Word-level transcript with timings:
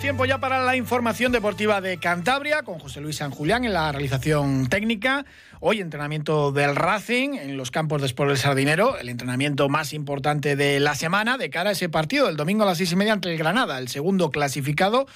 Tiempo 0.00 0.24
ya 0.24 0.38
para 0.38 0.62
la 0.62 0.76
información 0.76 1.32
deportiva 1.32 1.80
de 1.80 1.98
Cantabria 1.98 2.62
con 2.62 2.78
José 2.78 3.00
Luis 3.00 3.16
San 3.16 3.32
Julián 3.32 3.64
en 3.64 3.72
la 3.72 3.90
realización 3.90 4.68
técnica. 4.68 5.26
Hoy 5.60 5.80
entrenamiento 5.80 6.52
del 6.52 6.76
Racing 6.76 7.34
en 7.34 7.56
los 7.56 7.72
campos 7.72 8.00
de 8.00 8.06
Sport 8.06 8.30
del 8.30 8.38
Sardinero, 8.38 8.96
el 8.96 9.08
entrenamiento 9.08 9.68
más 9.68 9.92
importante 9.92 10.54
de 10.54 10.78
la 10.78 10.94
semana 10.94 11.36
de 11.36 11.50
cara 11.50 11.70
a 11.70 11.72
ese 11.72 11.88
partido 11.88 12.26
del 12.26 12.36
domingo 12.36 12.62
a 12.62 12.66
las 12.66 12.78
seis 12.78 12.92
y 12.92 12.96
media 12.96 13.12
ante 13.12 13.30
el 13.30 13.38
Granada, 13.38 13.78
el 13.78 13.88
segundo 13.88 14.30
clasificado 14.30 15.06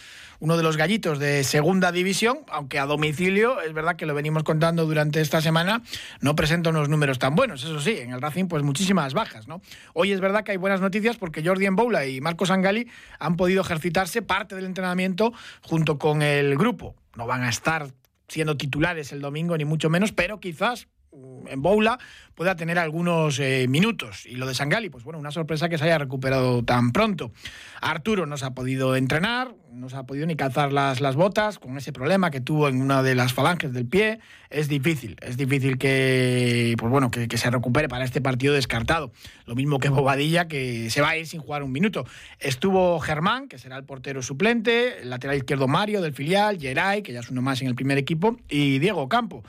uno 0.42 0.56
de 0.56 0.64
los 0.64 0.76
gallitos 0.76 1.20
de 1.20 1.44
segunda 1.44 1.92
división, 1.92 2.40
aunque 2.48 2.80
a 2.80 2.86
domicilio, 2.86 3.60
es 3.60 3.72
verdad 3.72 3.94
que 3.94 4.06
lo 4.06 4.14
venimos 4.14 4.42
contando 4.42 4.84
durante 4.86 5.20
esta 5.20 5.40
semana, 5.40 5.82
no 6.20 6.34
presenta 6.34 6.70
unos 6.70 6.88
números 6.88 7.20
tan 7.20 7.36
buenos. 7.36 7.62
Eso 7.62 7.80
sí, 7.80 7.98
en 7.98 8.12
el 8.12 8.20
Racing, 8.20 8.46
pues 8.46 8.64
muchísimas 8.64 9.14
bajas, 9.14 9.46
¿no? 9.46 9.62
Hoy 9.94 10.10
es 10.10 10.18
verdad 10.20 10.42
que 10.42 10.50
hay 10.50 10.56
buenas 10.56 10.80
noticias 10.80 11.16
porque 11.16 11.44
Jordi 11.44 11.68
Boula 11.68 12.06
y 12.06 12.20
Marcos 12.20 12.50
Angali 12.50 12.88
han 13.20 13.36
podido 13.36 13.60
ejercitarse 13.60 14.20
parte 14.20 14.56
del 14.56 14.64
entrenamiento 14.64 15.32
junto 15.60 15.96
con 15.96 16.22
el 16.22 16.56
grupo. 16.58 16.96
No 17.14 17.28
van 17.28 17.44
a 17.44 17.48
estar 17.48 17.92
siendo 18.26 18.56
titulares 18.56 19.12
el 19.12 19.20
domingo, 19.20 19.56
ni 19.56 19.64
mucho 19.64 19.90
menos, 19.90 20.10
pero 20.10 20.40
quizás 20.40 20.88
en 21.46 21.62
Boula 21.62 21.98
pueda 22.34 22.56
tener 22.56 22.78
algunos 22.78 23.38
eh, 23.38 23.66
minutos. 23.68 24.26
Y 24.26 24.36
lo 24.36 24.46
de 24.46 24.54
Sangali, 24.54 24.88
pues 24.88 25.04
bueno, 25.04 25.18
una 25.18 25.30
sorpresa 25.30 25.68
que 25.68 25.78
se 25.78 25.84
haya 25.84 25.98
recuperado 25.98 26.64
tan 26.64 26.92
pronto. 26.92 27.32
Arturo 27.80 28.26
no 28.26 28.36
se 28.36 28.46
ha 28.46 28.50
podido 28.52 28.96
entrenar, 28.96 29.54
no 29.70 29.88
se 29.88 29.96
ha 29.96 30.04
podido 30.04 30.26
ni 30.26 30.36
calzar 30.36 30.72
las, 30.72 31.00
las 31.00 31.16
botas 31.16 31.58
con 31.58 31.76
ese 31.76 31.92
problema 31.92 32.30
que 32.30 32.40
tuvo 32.40 32.68
en 32.68 32.80
una 32.80 33.02
de 33.02 33.14
las 33.14 33.32
falanges 33.32 33.72
del 33.72 33.86
pie. 33.86 34.20
Es 34.50 34.68
difícil, 34.68 35.16
es 35.20 35.36
difícil 35.36 35.78
que, 35.78 36.74
pues 36.78 36.90
bueno, 36.90 37.10
que, 37.10 37.28
que 37.28 37.38
se 37.38 37.50
recupere 37.50 37.88
para 37.88 38.04
este 38.04 38.20
partido 38.20 38.54
descartado. 38.54 39.12
Lo 39.46 39.54
mismo 39.54 39.78
que 39.78 39.88
Bobadilla, 39.88 40.48
que 40.48 40.90
se 40.90 41.00
va 41.00 41.10
a 41.10 41.16
ir 41.16 41.26
sin 41.26 41.40
jugar 41.40 41.62
un 41.62 41.72
minuto. 41.72 42.06
Estuvo 42.38 42.98
Germán, 43.00 43.48
que 43.48 43.58
será 43.58 43.76
el 43.76 43.84
portero 43.84 44.22
suplente, 44.22 45.02
el 45.02 45.10
lateral 45.10 45.36
izquierdo 45.36 45.68
Mario 45.68 46.00
del 46.00 46.14
filial, 46.14 46.58
Geray, 46.58 47.02
que 47.02 47.12
ya 47.12 47.20
es 47.20 47.30
uno 47.30 47.42
más 47.42 47.60
en 47.60 47.68
el 47.68 47.74
primer 47.74 47.98
equipo, 47.98 48.36
y 48.48 48.78
Diego 48.78 49.08
Campo. 49.08 49.42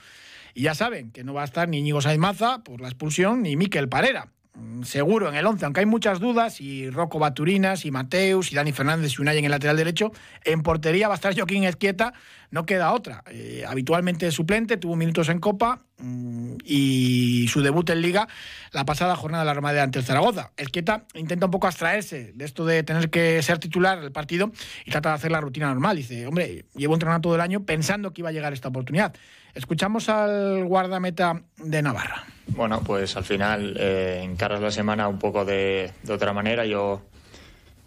Y 0.53 0.63
ya 0.63 0.75
saben 0.75 1.11
que 1.11 1.23
no 1.23 1.33
va 1.33 1.41
a 1.41 1.45
estar 1.45 1.67
ni 1.67 1.79
Íñigo 1.79 1.99
Maza 2.17 2.63
por 2.63 2.81
la 2.81 2.87
expulsión 2.87 3.41
ni 3.41 3.55
Miquel 3.55 3.89
Parera. 3.89 4.27
Mm, 4.55 4.83
seguro 4.83 5.29
en 5.29 5.35
el 5.35 5.45
11, 5.47 5.65
aunque 5.65 5.79
hay 5.79 5.87
muchas 5.87 6.19
dudas, 6.19 6.61
y 6.61 6.89
Rocco 6.91 7.17
Baturinas, 7.17 7.85
y 7.85 7.91
Mateus, 7.91 8.51
y 8.51 8.55
Dani 8.55 8.71
Fernández 8.71 9.13
y 9.17 9.21
Unai 9.21 9.37
en 9.39 9.45
el 9.45 9.51
lateral 9.51 9.77
derecho, 9.77 10.11
en 10.43 10.61
portería 10.61 11.07
va 11.07 11.15
a 11.15 11.17
estar 11.17 11.35
Joaquín 11.37 11.63
Esquieta, 11.63 12.13
no 12.51 12.65
queda 12.65 12.93
otra. 12.93 13.23
Eh, 13.31 13.63
habitualmente 13.67 14.29
suplente, 14.31 14.77
tuvo 14.77 14.95
minutos 14.95 15.29
en 15.29 15.39
Copa 15.39 15.81
mm, 15.97 16.32
y 16.63 17.47
su 17.47 17.61
debut 17.61 17.89
en 17.89 18.01
Liga 18.01 18.27
la 18.71 18.85
pasada 18.85 19.15
jornada 19.15 19.43
de 19.43 19.45
la 19.45 19.51
Armada 19.51 19.83
ante 19.83 19.99
el 19.99 20.05
Zaragoza. 20.05 20.51
Esquieta 20.57 21.05
intenta 21.13 21.45
un 21.45 21.51
poco 21.51 21.67
abstraerse 21.67 22.31
de 22.33 22.45
esto 22.45 22.65
de 22.65 22.83
tener 22.83 23.09
que 23.09 23.41
ser 23.41 23.59
titular 23.59 24.01
del 24.01 24.11
partido 24.11 24.51
y 24.85 24.91
trata 24.91 25.09
de 25.09 25.15
hacer 25.15 25.31
la 25.31 25.41
rutina 25.41 25.67
normal. 25.67 25.97
Dice, 25.97 26.25
hombre, 26.25 26.65
llevo 26.75 26.93
entrenando 26.93 27.21
todo 27.21 27.35
el 27.35 27.41
año 27.41 27.63
pensando 27.63 28.11
que 28.11 28.21
iba 28.21 28.29
a 28.29 28.33
llegar 28.33 28.53
esta 28.53 28.69
oportunidad. 28.69 29.13
Escuchamos 29.53 30.09
al 30.09 30.65
guardameta 30.65 31.43
de 31.57 31.81
Navarra. 31.81 32.23
Bueno, 32.47 32.81
pues 32.83 33.15
al 33.15 33.23
final 33.23 33.75
eh, 33.79 34.21
encaras 34.23 34.61
la 34.61 34.71
semana 34.71 35.07
un 35.07 35.19
poco 35.19 35.45
de, 35.45 35.91
de, 36.01 36.13
otra 36.13 36.33
manera. 36.33 36.65
Yo 36.65 37.03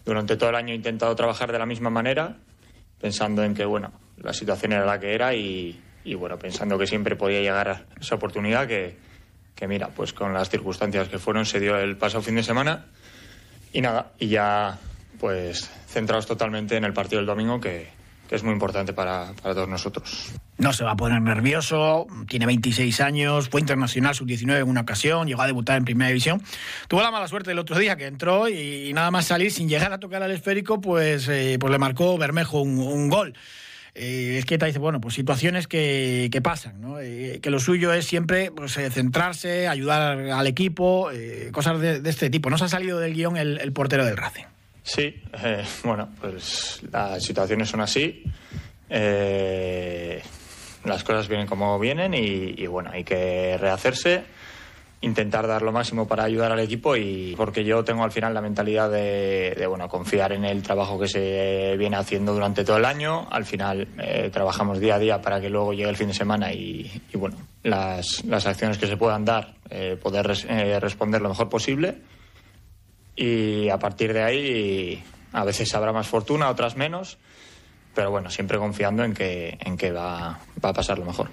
durante 0.05 0.37
todo 0.37 0.51
el 0.51 0.57
año 0.57 0.73
he 0.73 0.77
intentado 0.77 1.15
trabajar 1.17 1.51
de 1.51 1.59
la 1.59 1.67
misma 1.67 1.91
manera, 1.91 2.37
pensando 3.01 3.43
en 3.43 3.55
que 3.55 3.65
bueno, 3.65 3.93
la 4.19 4.33
situación 4.33 4.73
era 4.73 4.87
la 4.87 4.99
que 5.01 5.15
era 5.15 5.35
y, 5.35 5.81
y 6.07 6.15
bueno, 6.15 6.39
pensando 6.39 6.79
que 6.79 6.87
siempre 6.87 7.17
podía 7.17 7.41
llegar 7.41 7.85
esa 8.01 8.15
oportunidad 8.15 8.69
que, 8.69 8.97
que, 9.57 9.67
mira, 9.67 9.89
pues 9.89 10.13
con 10.13 10.33
las 10.33 10.49
circunstancias 10.49 11.09
que 11.09 11.19
fueron 11.19 11.45
se 11.45 11.59
dio 11.59 11.77
el 11.77 11.97
pasado 11.97 12.23
fin 12.23 12.37
de 12.37 12.45
semana 12.45 12.87
y 13.73 13.81
nada, 13.81 14.13
y 14.21 14.29
ya 14.29 14.79
pues 15.19 15.69
centrados 15.89 16.27
totalmente 16.27 16.77
en 16.77 16.85
el 16.85 16.93
partido 16.93 17.19
del 17.19 17.27
domingo 17.27 17.61
que, 17.61 17.89
que 18.29 18.37
es 18.37 18.45
muy 18.45 18.53
importante 18.53 18.93
para, 18.93 19.33
para, 19.43 19.55
todos 19.55 19.69
nosotros. 19.69 20.33
No 20.59 20.73
se 20.73 20.85
va 20.85 20.93
a 20.93 20.97
poner 20.97 21.21
nervioso, 21.21 22.07
tiene 22.29 22.47
26 22.47 23.01
años, 23.01 23.49
fue 23.49 23.61
internacional 23.61 24.15
sub-19 24.15 24.59
en 24.59 24.69
una 24.69 24.83
ocasión, 24.83 25.27
llegó 25.27 25.43
a 25.43 25.47
debutar 25.47 25.77
en 25.77 25.85
primera 25.85 26.09
división. 26.09 26.41
Tuvo 26.87 27.03
la 27.03 27.11
mala 27.11 27.27
suerte 27.27 27.51
el 27.51 27.59
otro 27.59 27.77
día 27.79 27.97
que 27.97 28.07
entró 28.07 28.49
y, 28.49 28.91
y 28.91 28.93
nada 28.93 29.11
más 29.11 29.27
salir 29.27 29.51
sin 29.51 29.69
llegar 29.69 29.93
a 29.93 29.99
tocar 29.99 30.23
al 30.23 30.31
esférico, 30.31 30.81
pues, 30.81 31.29
eh, 31.29 31.57
pues 31.59 31.73
le 31.73 31.79
marcó 31.79 32.17
Bermejo 32.17 32.61
un, 32.61 32.79
un 32.79 33.09
gol. 33.09 33.35
Eh, 33.99 34.37
es 34.39 34.45
que 34.45 34.59
te 34.59 34.67
dice, 34.67 34.79
bueno, 34.79 35.01
pues 35.01 35.15
situaciones 35.15 35.67
que, 35.67 36.29
que 36.31 36.43
pasan, 36.43 36.81
¿no? 36.83 37.01
Eh, 37.01 37.41
que 37.43 37.49
lo 37.49 37.59
suyo 37.59 37.95
es 37.95 38.05
siempre 38.05 38.51
pues, 38.51 38.77
eh, 38.77 38.91
centrarse, 38.91 39.69
ayudar 39.69 40.19
al 40.19 40.47
equipo, 40.47 41.11
eh, 41.11 41.49
cosas 41.51 41.81
de, 41.81 42.03
este 42.05 42.29
tipo. 42.29 42.51
No 42.51 42.59
se 42.59 42.67
ha 42.67 42.69
salido 42.69 42.99
del 42.99 43.15
guion 43.15 43.39
el, 43.39 43.73
portero 43.73 44.05
del 44.05 44.19
Racing. 44.19 44.45
Sí, 44.83 45.23
bueno, 45.83 46.11
pues 46.21 46.81
las 46.93 47.23
situaciones 47.23 47.71
son 47.71 47.81
así. 47.81 48.23
Las 50.85 51.03
cosas 51.03 51.27
vienen 51.27 51.47
como 51.47 51.79
vienen 51.79 52.13
y, 52.15 52.67
bueno, 52.67 52.91
hay 52.93 53.03
que 53.03 53.57
rehacerse, 53.59 54.25
intentar 55.01 55.47
dar 55.47 55.63
lo 55.63 55.73
máximo 55.73 56.09
para 56.09 56.25
ayudar 56.25 56.53
al 56.53 56.61
equipo 56.61 56.97
y 56.97 57.35
porque 57.37 57.65
yo 57.65 57.85
tengo 57.85 58.03
al 58.03 58.13
final 58.13 58.33
la 58.33 58.41
mentalidad 58.41 58.91
de, 58.91 59.67
bueno, 59.69 59.89
confiar 59.89 60.33
en 60.33 60.45
el 60.45 60.63
trabajo 60.63 60.99
que 60.99 61.07
se 61.07 61.77
viene 61.77 61.97
haciendo 61.97 62.33
durante 62.33 62.65
todo 62.65 62.79
el 62.79 62.85
año. 62.85 63.27
Al 63.31 63.45
final 63.45 63.89
eh, 63.99 64.31
trabajamos 64.33 64.81
día 64.81 64.97
a 64.97 64.99
día 64.99 65.21
para 65.21 65.41
que 65.41 65.51
luego 65.51 65.73
llegue 65.73 65.91
el 65.91 65.97
fin 65.97 66.09
de 66.09 66.15
semana 66.15 66.53
y, 66.53 67.03
y 67.13 67.17
bueno, 67.19 67.37
las, 67.63 68.25
las, 68.25 68.47
acciones 68.47 68.79
que 68.79 68.87
se 68.87 68.97
puedan 68.97 69.25
dar, 69.25 69.55
eh, 69.71 69.99
poder 70.03 70.27
res, 70.27 70.47
eh, 70.49 70.81
responder 70.81 71.21
lo 71.21 71.29
mejor 71.29 71.49
posible 71.49 71.99
y 73.15 73.69
a 73.69 73.79
partir 73.79 74.13
de 74.13 74.23
ahí 74.23 75.05
a 75.33 75.45
veces 75.45 75.75
habrá 75.75 75.93
más 75.93 76.07
fortuna, 76.07 76.49
otras 76.49 76.77
menos, 76.77 77.19
pero 77.95 78.11
bueno, 78.11 78.31
siempre 78.31 78.59
confiando 78.59 79.05
en 79.05 79.15
que, 79.15 79.59
en 79.61 79.77
que 79.77 79.93
va, 79.93 80.41
va 80.65 80.69
a 80.71 80.73
pasar 80.73 80.99
lo 80.99 81.05
mejor. 81.05 81.29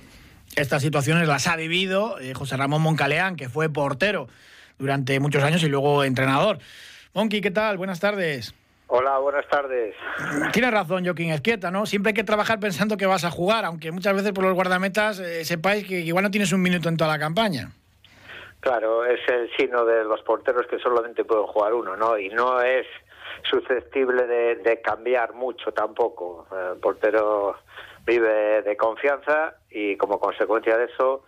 Estas 0.56 0.84
situaciones 0.84 1.28
las 1.28 1.47
ha 1.47 1.56
vivido 1.56 2.19
eh, 2.19 2.34
José 2.36 2.58
Ramón 2.58 2.81
Moncaleán, 2.84 3.36
que 3.36 3.50
fue 3.50 3.69
portero 3.69 4.28
durante 4.78 5.19
muchos 5.19 5.44
años 5.44 5.64
y 5.64 5.68
luego 5.68 6.03
entrenador. 6.03 6.59
Monqui, 7.14 7.41
¿qué 7.41 7.50
tal? 7.50 7.78
Buenas 7.78 8.00
tardes. 8.00 8.53
Hola, 8.88 9.18
buenas 9.18 9.47
tardes. 9.47 9.96
Tienes 10.52 10.72
razón, 10.72 11.03
Joaquín 11.03 11.31
Esquieta, 11.31 11.72
¿no? 11.72 11.88
Siempre 11.88 12.12
hay 12.12 12.13
que 12.13 12.24
trabajar 12.24 12.59
pensando 12.59 12.97
que 12.97 13.08
vas 13.08 13.25
a 13.25 13.31
jugar, 13.31 13.66
aunque 13.66 13.92
muchas 13.92 14.13
veces 14.13 14.31
por 14.34 14.44
los 14.44 14.53
guardametas 14.53 15.19
eh, 15.19 15.44
sepáis 15.44 15.88
que 15.88 16.02
igual 16.02 16.24
no 16.24 16.30
tienes 16.30 16.52
un 16.52 16.62
minuto 16.62 16.90
en 16.90 16.97
toda 16.97 17.12
la 17.12 17.18
campaña. 17.18 17.72
Claro, 18.59 19.03
es 19.06 19.19
el 19.30 19.50
signo 19.58 19.86
de 19.86 20.03
los 20.03 20.22
porteros 20.22 20.68
que 20.68 20.78
solamente 20.78 21.25
pueden 21.25 21.47
jugar 21.47 21.74
uno, 21.74 21.97
¿no? 21.97 22.19
Y 22.19 22.30
no 22.30 22.62
es 22.62 22.86
susceptible 23.50 24.28
de, 24.28 24.56
de 24.58 24.81
cambiar 24.81 25.34
mucho 25.34 25.72
tampoco. 25.72 26.47
El 26.72 26.80
portero 26.80 27.58
vive 28.06 28.62
de 28.62 28.78
confianza 28.78 29.56
y 29.69 29.96
como 29.97 30.19
consecuencia 30.19 30.78
de 30.78 30.86
eso, 30.86 31.24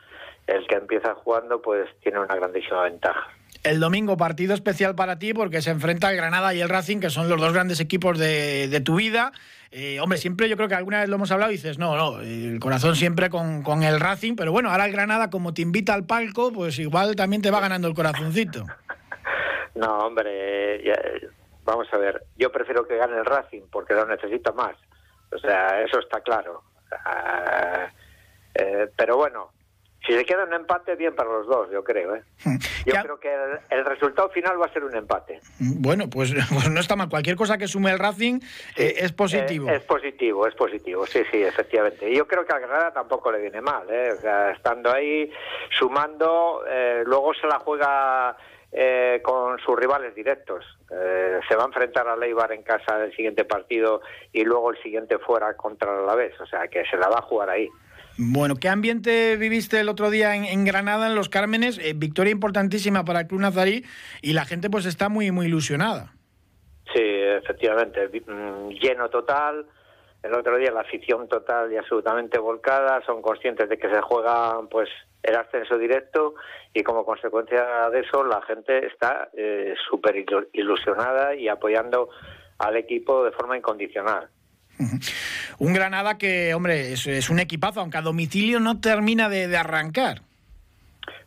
el 0.47 0.67
que 0.67 0.75
empieza 0.75 1.15
jugando 1.15 1.61
pues 1.61 1.89
tiene 2.01 2.19
una 2.19 2.35
grandísima 2.35 2.83
ventaja. 2.83 3.29
El 3.63 3.79
domingo 3.79 4.15
partido 4.15 4.53
especial 4.53 4.93
para 4.93 5.17
ti 5.17 5.33
porque 5.33 5.61
se 5.61 5.71
enfrenta 5.71 6.11
el 6.11 6.17
Granada 6.17 6.53
y 6.53 6.61
el 6.61 6.69
Racing, 6.69 6.99
que 6.99 7.09
son 7.09 7.29
los 7.29 7.41
dos 7.41 7.51
grandes 7.51 7.79
equipos 7.79 8.19
de, 8.19 8.67
de 8.67 8.79
tu 8.81 8.95
vida. 8.95 9.31
Eh, 9.71 9.99
hombre, 9.99 10.19
siempre 10.19 10.47
yo 10.47 10.55
creo 10.55 10.69
que 10.69 10.75
alguna 10.75 10.99
vez 10.99 11.09
lo 11.09 11.15
hemos 11.15 11.31
hablado 11.31 11.51
y 11.51 11.55
dices, 11.55 11.79
no, 11.79 11.97
no, 11.97 12.21
el 12.21 12.59
corazón 12.59 12.95
siempre 12.95 13.29
con, 13.29 13.63
con, 13.63 13.83
el 13.83 13.99
Racing, 13.99 14.35
pero 14.35 14.51
bueno, 14.51 14.69
ahora 14.69 14.85
el 14.85 14.91
Granada 14.91 15.29
como 15.29 15.53
te 15.53 15.63
invita 15.63 15.93
al 15.93 16.05
palco, 16.05 16.53
pues 16.53 16.77
igual 16.79 17.15
también 17.15 17.41
te 17.41 17.51
va 17.51 17.59
ganando 17.59 17.87
el 17.87 17.93
corazoncito. 17.93 18.65
No, 19.75 20.05
hombre, 20.05 20.81
ya, 20.85 20.95
vamos 21.65 21.85
a 21.91 21.97
ver, 21.97 22.23
yo 22.37 22.49
prefiero 22.49 22.87
que 22.87 22.95
gane 22.95 23.17
el 23.17 23.25
Racing 23.25 23.63
porque 23.69 23.93
lo 23.93 24.05
necesito 24.05 24.53
más. 24.53 24.77
O 25.35 25.39
sea, 25.39 25.81
eso 25.81 25.99
está 25.99 26.21
claro. 26.21 26.63
Uh, 26.91 27.87
eh, 28.55 28.89
pero 28.95 29.17
bueno, 29.17 29.51
si 30.05 30.13
se 30.13 30.25
queda 30.25 30.43
un 30.43 30.53
empate, 30.53 30.95
bien 30.95 31.15
para 31.15 31.29
los 31.29 31.47
dos, 31.47 31.69
yo 31.71 31.83
creo. 31.83 32.15
¿eh? 32.15 32.23
Yo 32.85 32.93
¿Qué? 32.93 32.99
creo 33.01 33.19
que 33.19 33.33
el, 33.33 33.79
el, 33.79 33.85
resultado 33.85 34.29
final 34.29 34.61
va 34.61 34.67
a 34.67 34.73
ser 34.73 34.83
un 34.83 34.95
empate. 34.95 35.39
Bueno, 35.59 36.09
pues, 36.09 36.33
pues 36.53 36.69
no 36.69 36.79
está 36.79 36.95
mal. 36.95 37.09
Cualquier 37.09 37.35
cosa 37.35 37.57
que 37.57 37.67
sume 37.67 37.91
el 37.91 37.99
Racing 37.99 38.39
sí, 38.39 38.83
eh, 38.83 38.95
es 38.97 39.11
positivo. 39.11 39.69
Eh, 39.69 39.77
es 39.77 39.83
positivo, 39.83 40.47
es 40.47 40.53
positivo. 40.53 41.05
Sí, 41.07 41.23
sí, 41.31 41.41
efectivamente. 41.41 42.09
Y 42.09 42.17
yo 42.17 42.27
creo 42.27 42.45
que 42.45 42.53
a 42.53 42.59
Granada 42.59 42.93
tampoco 42.93 43.31
le 43.31 43.41
viene 43.41 43.61
mal. 43.61 43.89
¿eh? 43.89 44.11
O 44.11 44.21
sea, 44.21 44.51
estando 44.51 44.91
ahí, 44.91 45.31
sumando, 45.71 46.63
eh, 46.69 47.03
luego 47.05 47.33
se 47.33 47.47
la 47.47 47.59
juega 47.59 48.37
eh, 48.71 49.21
con 49.23 49.57
sus 49.59 49.75
rivales 49.77 50.13
directos. 50.15 50.65
Eh, 50.91 51.39
se 51.47 51.55
va 51.55 51.63
a 51.63 51.67
enfrentar 51.67 52.07
a 52.07 52.15
Leibar 52.15 52.51
en 52.51 52.63
casa 52.63 53.03
el 53.03 53.15
siguiente 53.15 53.45
partido 53.45 54.01
y 54.33 54.43
luego 54.43 54.71
el 54.71 54.81
siguiente 54.81 55.17
fuera 55.19 55.55
contra 55.55 55.93
el 55.93 55.99
Alavés, 56.01 56.39
o 56.39 56.45
sea 56.45 56.67
que 56.67 56.83
se 56.85 56.97
la 56.97 57.09
va 57.09 57.19
a 57.19 57.21
jugar 57.21 57.49
ahí. 57.49 57.69
Bueno, 58.17 58.55
¿qué 58.55 58.69
ambiente 58.69 59.35
viviste 59.35 59.79
el 59.79 59.89
otro 59.89 60.09
día 60.09 60.35
en, 60.35 60.63
Granada, 60.63 61.07
en 61.07 61.15
Los 61.15 61.27
Cármenes? 61.27 61.77
Eh, 61.79 61.93
victoria 61.95 62.31
importantísima 62.31 63.03
para 63.03 63.21
el 63.21 63.27
Club 63.27 63.41
Nazarí 63.41 63.83
y 64.21 64.33
la 64.33 64.45
gente 64.45 64.69
pues 64.69 64.85
está 64.85 65.09
muy, 65.09 65.31
muy 65.31 65.47
ilusionada. 65.47 66.13
Sí, 66.93 67.01
efectivamente, 67.01 68.07
mm, 68.07 68.69
lleno 68.69 69.09
total. 69.09 69.65
El 70.23 70.33
otro 70.33 70.57
día 70.57 70.71
la 70.71 70.81
afición 70.81 71.27
total 71.27 71.71
y 71.73 71.77
absolutamente 71.77 72.39
volcada, 72.39 73.01
son 73.05 73.21
conscientes 73.21 73.67
de 73.67 73.77
que 73.77 73.89
se 73.89 74.01
juega 74.01 74.61
pues 74.71 74.89
el 75.25 75.35
ascenso 75.35 75.77
directo 75.77 76.35
y 76.73 76.83
como 76.83 77.05
consecuencia 77.05 77.89
de 77.89 78.01
eso 78.01 78.23
la 78.23 78.41
gente 78.43 78.85
está 78.85 79.29
eh, 79.35 79.73
súper 79.89 80.25
ilusionada 80.53 81.35
y 81.35 81.47
apoyando 81.47 82.09
al 82.59 82.77
equipo 82.77 83.23
de 83.23 83.31
forma 83.31 83.57
incondicional. 83.57 84.29
Un 85.57 85.73
Granada 85.73 86.17
que, 86.17 86.53
hombre, 86.53 86.93
es, 86.93 87.29
un 87.29 87.39
equipazo, 87.39 87.79
aunque 87.79 87.97
a 87.97 88.01
domicilio 88.01 88.59
no 88.59 88.81
termina 88.81 89.29
de, 89.29 89.55
arrancar. 89.55 90.21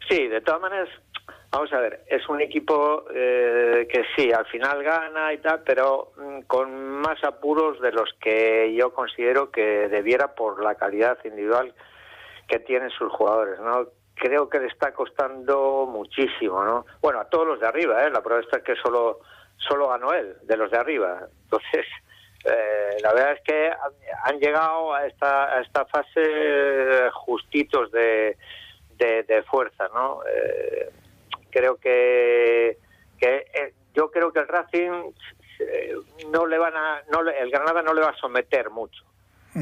Sí, 0.08 0.26
de 0.28 0.40
todas 0.42 0.60
maneras, 0.60 0.88
vamos 1.50 1.72
a 1.72 1.78
ver, 1.78 2.00
es 2.08 2.28
un 2.28 2.40
equipo 2.40 3.04
eh, 3.14 3.88
que 3.90 4.04
sí, 4.16 4.30
al 4.32 4.46
final 4.46 4.82
gana 4.82 5.32
y 5.32 5.38
tal, 5.38 5.62
pero 5.64 6.12
mm, 6.18 6.40
con 6.42 7.00
más 7.00 7.22
apuros 7.24 7.80
de 7.80 7.92
los 7.92 8.10
que 8.20 8.74
yo 8.74 8.92
considero 8.92 9.50
que 9.50 9.88
debiera 9.88 10.34
por 10.34 10.62
la 10.62 10.74
calidad 10.74 11.18
individual 11.24 11.72
que 12.48 12.58
tienen 12.60 12.90
sus 12.90 13.12
jugadores, 13.12 13.60
¿no? 13.60 13.88
Creo 14.14 14.48
que 14.48 14.58
le 14.58 14.66
está 14.66 14.92
costando 14.92 15.86
muchísimo, 15.86 16.64
¿no? 16.64 16.86
Bueno, 17.00 17.20
a 17.20 17.28
todos 17.28 17.46
los 17.46 17.60
de 17.60 17.68
arriba, 17.68 18.04
¿eh? 18.04 18.10
La 18.10 18.22
prueba 18.22 18.42
está 18.42 18.60
que 18.62 18.74
solo, 18.76 19.20
solo 19.58 19.88
ganó 19.88 20.12
él, 20.12 20.34
de 20.42 20.56
los 20.56 20.70
de 20.70 20.78
arriba. 20.78 21.28
Entonces, 21.44 21.86
eh, 22.44 22.96
la 23.02 23.12
verdad 23.12 23.32
es 23.32 23.42
que 23.42 23.70
han, 24.24 24.40
llegado 24.40 24.94
a 24.94 25.06
esta, 25.06 25.56
a 25.56 25.60
esta 25.60 25.84
fase 25.84 27.10
justitos 27.12 27.92
de, 27.92 28.36
de, 28.96 29.42
fuerza, 29.44 29.88
¿no? 29.94 30.20
Eh, 30.26 30.90
creo 31.50 31.76
que, 31.76 32.78
que 33.20 33.46
eh, 33.54 33.74
yo 33.94 34.10
creo 34.10 34.32
que 34.32 34.40
el 34.40 34.48
Racing 34.48 35.12
no 36.30 36.46
le 36.46 36.58
van 36.58 36.76
a, 36.76 37.02
no 37.10 37.20
el 37.20 37.50
Granada 37.50 37.82
no 37.82 37.92
le 37.92 38.00
va 38.00 38.10
a 38.10 38.16
someter 38.16 38.70
mucho. 38.70 39.07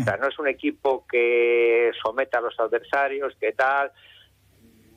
O 0.00 0.04
sea, 0.04 0.16
no 0.16 0.28
es 0.28 0.38
un 0.38 0.48
equipo 0.48 1.06
que 1.06 1.90
someta 2.02 2.38
a 2.38 2.42
los 2.42 2.58
adversarios, 2.58 3.34
que 3.40 3.52
tal. 3.52 3.92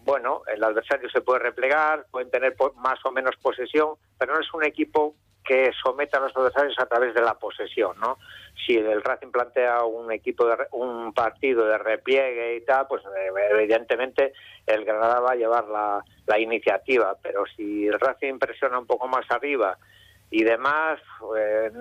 Bueno, 0.04 0.42
el 0.48 0.64
adversario 0.64 1.10
se 1.10 1.22
puede 1.22 1.40
replegar, 1.40 2.06
pueden 2.12 2.32
tener 2.32 2.56
más 2.78 3.00
o 3.06 3.12
menos 3.12 3.36
posesión, 3.42 3.96
pero 4.18 4.34
no 4.34 4.40
es 4.40 4.54
un 4.54 4.64
equipo 4.64 5.16
que 5.44 5.72
someta 5.84 6.18
a 6.18 6.22
los 6.22 6.36
adversarios 6.36 6.78
a 6.80 6.86
través 6.86 7.14
de 7.14 7.22
la 7.22 7.34
posesión, 7.34 8.00
¿no? 8.00 8.20
Si 8.66 8.78
el 8.78 9.02
Racing 9.02 9.32
plantea 9.32 9.84
un 9.84 10.12
equipo 10.12 10.46
de 10.46 10.56
un 10.72 11.14
partido 11.14 11.66
de 11.66 11.78
repliegue 11.78 12.58
y 12.58 12.66
tal, 12.66 12.88
pues 12.88 13.04
eh, 13.06 13.32
evidentemente 13.52 14.34
el 14.68 14.86
Granada 14.86 15.20
va 15.20 15.32
a 15.32 15.36
llevar 15.36 15.68
la, 15.68 16.04
la 16.28 16.40
iniciativa, 16.40 17.16
pero 17.22 17.46
si 17.56 17.88
el 17.88 18.00
Racing 18.00 18.38
presiona 18.38 18.78
un 18.78 18.86
poco 18.86 19.08
más 19.08 19.26
arriba 19.32 19.78
y 20.32 20.44
demás, 20.44 21.00
pues, 21.20 21.74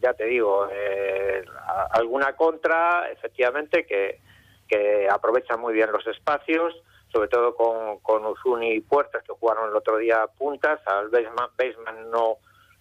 ya 0.00 0.12
te 0.12 0.26
digo, 0.26 0.68
eh, 0.70 1.44
alguna 1.90 2.34
contra, 2.36 3.10
efectivamente, 3.10 3.86
que, 3.86 4.20
que 4.68 5.08
aprovecha 5.08 5.56
muy 5.56 5.72
bien 5.72 5.90
los 5.90 6.06
espacios, 6.06 6.74
sobre 7.10 7.28
todo 7.28 7.54
con, 7.54 7.98
con 8.00 8.26
Uzuni 8.26 8.72
y 8.72 8.80
Puertas, 8.80 9.22
que 9.22 9.32
jugaron 9.32 9.70
el 9.70 9.76
otro 9.76 9.96
día 9.96 10.26
puntas, 10.36 10.80
al 10.86 11.08
Baseman, 11.08 12.10
no, 12.10 12.38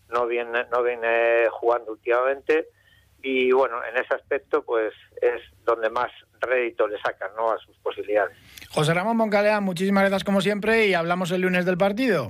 no, 0.10 0.28
viene, 0.28 0.66
no 0.72 0.84
viene 0.84 1.48
jugando 1.52 1.94
últimamente, 1.94 2.68
y 3.22 3.54
bueno, 3.54 3.78
en 3.86 3.96
ese 3.96 4.14
aspecto, 4.16 4.64
pues 4.64 4.94
es 5.22 5.42
donde 5.64 5.90
más 5.90 6.12
rédito 6.42 6.86
le 6.88 7.00
sacan 7.00 7.31
¿no? 7.38 7.52
a 7.52 7.58
sus 7.60 7.78
posibilidades. 7.78 8.36
José 8.70 8.94
Ramón 8.94 9.16
Moncalea, 9.16 9.62
muchísimas 9.62 10.04
gracias 10.04 10.25
como 10.25 10.42
siempre 10.42 10.88
y 10.88 10.94
hablamos 10.94 11.31
el 11.31 11.42
lunes 11.42 11.66
del 11.66 11.78
partido. 11.78 12.30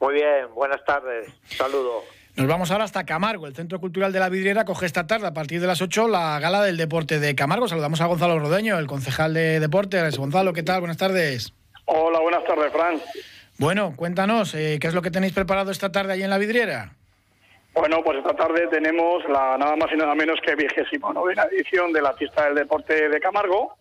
Muy 0.00 0.14
bien, 0.14 0.54
buenas 0.54 0.82
tardes. 0.84 1.30
Saludo. 1.44 2.02
Nos 2.36 2.46
vamos 2.46 2.70
ahora 2.70 2.84
hasta 2.84 3.04
Camargo. 3.04 3.46
El 3.46 3.54
Centro 3.54 3.80
Cultural 3.80 4.12
de 4.12 4.18
la 4.18 4.30
Vidriera 4.30 4.64
coge 4.64 4.86
esta 4.86 5.06
tarde, 5.06 5.26
a 5.26 5.34
partir 5.34 5.60
de 5.60 5.66
las 5.66 5.82
8, 5.82 6.08
la 6.08 6.38
gala 6.40 6.62
del 6.62 6.78
deporte 6.78 7.20
de 7.20 7.34
Camargo. 7.34 7.68
Saludamos 7.68 8.00
a 8.00 8.06
Gonzalo 8.06 8.38
Rodeño, 8.38 8.78
el 8.78 8.86
concejal 8.86 9.34
de 9.34 9.60
deportes. 9.60 10.16
Gonzalo, 10.16 10.54
¿qué 10.54 10.62
tal? 10.62 10.80
Buenas 10.80 10.96
tardes. 10.96 11.52
Hola, 11.84 12.18
buenas 12.20 12.44
tardes, 12.44 12.72
Fran. 12.72 12.98
Bueno, 13.58 13.92
cuéntanos, 13.94 14.54
eh, 14.54 14.78
¿qué 14.80 14.86
es 14.86 14.94
lo 14.94 15.02
que 15.02 15.10
tenéis 15.10 15.34
preparado 15.34 15.70
esta 15.70 15.92
tarde 15.92 16.14
allí 16.14 16.22
en 16.22 16.30
la 16.30 16.38
Vidriera? 16.38 16.92
Bueno, 17.74 18.02
pues 18.02 18.18
esta 18.18 18.34
tarde 18.34 18.68
tenemos 18.68 19.22
la 19.28 19.58
nada 19.58 19.76
más 19.76 19.92
y 19.92 19.96
nada 19.96 20.14
menos 20.14 20.40
que 20.40 20.54
vigésima 20.54 21.12
novena 21.12 21.44
edición 21.52 21.92
de 21.92 22.00
la 22.00 22.14
fiesta 22.14 22.46
del 22.46 22.54
deporte 22.54 23.10
de 23.10 23.20
Camargo, 23.20 23.76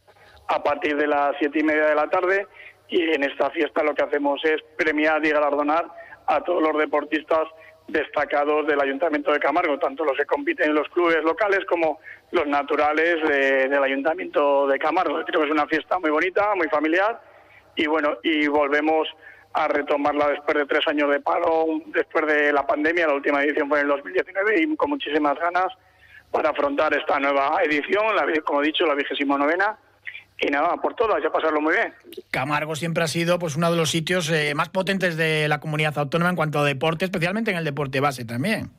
a 0.50 0.62
partir 0.62 0.98
de 0.98 1.08
las 1.08 1.34
siete 1.40 1.60
y 1.60 1.64
media 1.64 1.86
de 1.86 1.96
la 1.96 2.10
tarde. 2.10 2.46
Y 2.90 3.02
en 3.14 3.24
esta 3.24 3.50
fiesta 3.52 3.84
lo 3.84 3.94
que 3.94 4.04
hacemos 4.04 4.44
es 4.44 4.62
premiar 4.76 5.26
y 5.26 5.30
galardonar 5.30 5.86
a 6.30 6.42
todos 6.42 6.62
los 6.62 6.78
deportistas 6.78 7.48
destacados 7.88 8.68
del 8.68 8.80
Ayuntamiento 8.80 9.32
de 9.32 9.40
Camargo, 9.40 9.80
tanto 9.80 10.06
los 10.06 10.16
que 10.16 10.26
compiten 10.26 10.70
en 10.70 10.76
los 10.76 10.88
clubes 10.90 11.24
locales 11.24 11.66
como 11.68 12.00
los 12.32 12.46
naturales 12.46 13.16
del 13.28 13.84
Ayuntamiento 13.84 14.68
de 14.68 14.78
Camargo. 14.78 15.24
Creo 15.26 15.42
que 15.42 15.48
es 15.48 15.52
una 15.52 15.66
fiesta 15.66 15.98
muy 15.98 16.12
bonita, 16.12 16.54
muy 16.56 16.70
familiar 16.70 17.20
y 17.76 17.88
bueno, 17.88 18.18
y 18.22 18.48
volvemos 18.48 19.08
a 19.54 19.68
retomarla 19.68 20.30
después 20.30 20.56
de 20.56 20.66
tres 20.68 20.88
años 20.88 21.10
de 21.10 21.20
paro, 21.20 21.66
después 21.88 22.28
de 22.28 22.54
la 22.54 22.66
pandemia, 22.68 23.08
la 23.08 23.16
última 23.16 23.44
edición 23.44 23.68
fue 23.68 23.80
en 23.80 23.86
el 23.86 23.92
2019 23.94 24.62
y 24.62 24.76
con 24.76 24.92
muchísimas 24.92 25.40
ganas 25.40 25.68
para 26.30 26.52
afrontar 26.52 26.94
esta 26.94 27.20
nueva 27.20 27.60
edición, 27.64 28.16
la, 28.16 28.28
como 28.44 28.62
he 28.62 28.68
dicho, 28.68 28.86
la 28.86 28.94
vigésima 28.94 29.36
novena 29.36 29.76
y 30.42 30.48
nada, 30.48 30.76
por 30.78 30.96
todas, 30.96 31.22
ya 31.22 31.30
pasarlo 31.30 31.62
muy 31.62 31.74
bien. 31.74 31.94
Camargo 32.32 32.76
siempre 32.76 33.04
ha 33.04 33.08
sido 33.08 33.40
pues 33.40 33.56
uno 33.56 33.70
de 33.72 33.78
los 33.78 33.90
sitios 33.90 34.30
eh, 34.30 34.54
más 34.56 34.70
potentes 34.70 35.18
de 35.18 35.48
la 35.48 35.60
comunidad 35.60 35.98
autónoma 35.98 36.30
en 36.30 36.36
cuanto 36.36 36.60
a 36.60 36.66
deporte, 36.66 37.06
especialmente 37.06 37.52
en 37.52 37.58
el 37.58 37.66
deporte 37.66 38.00
base 38.00 38.26
también. 38.26 38.70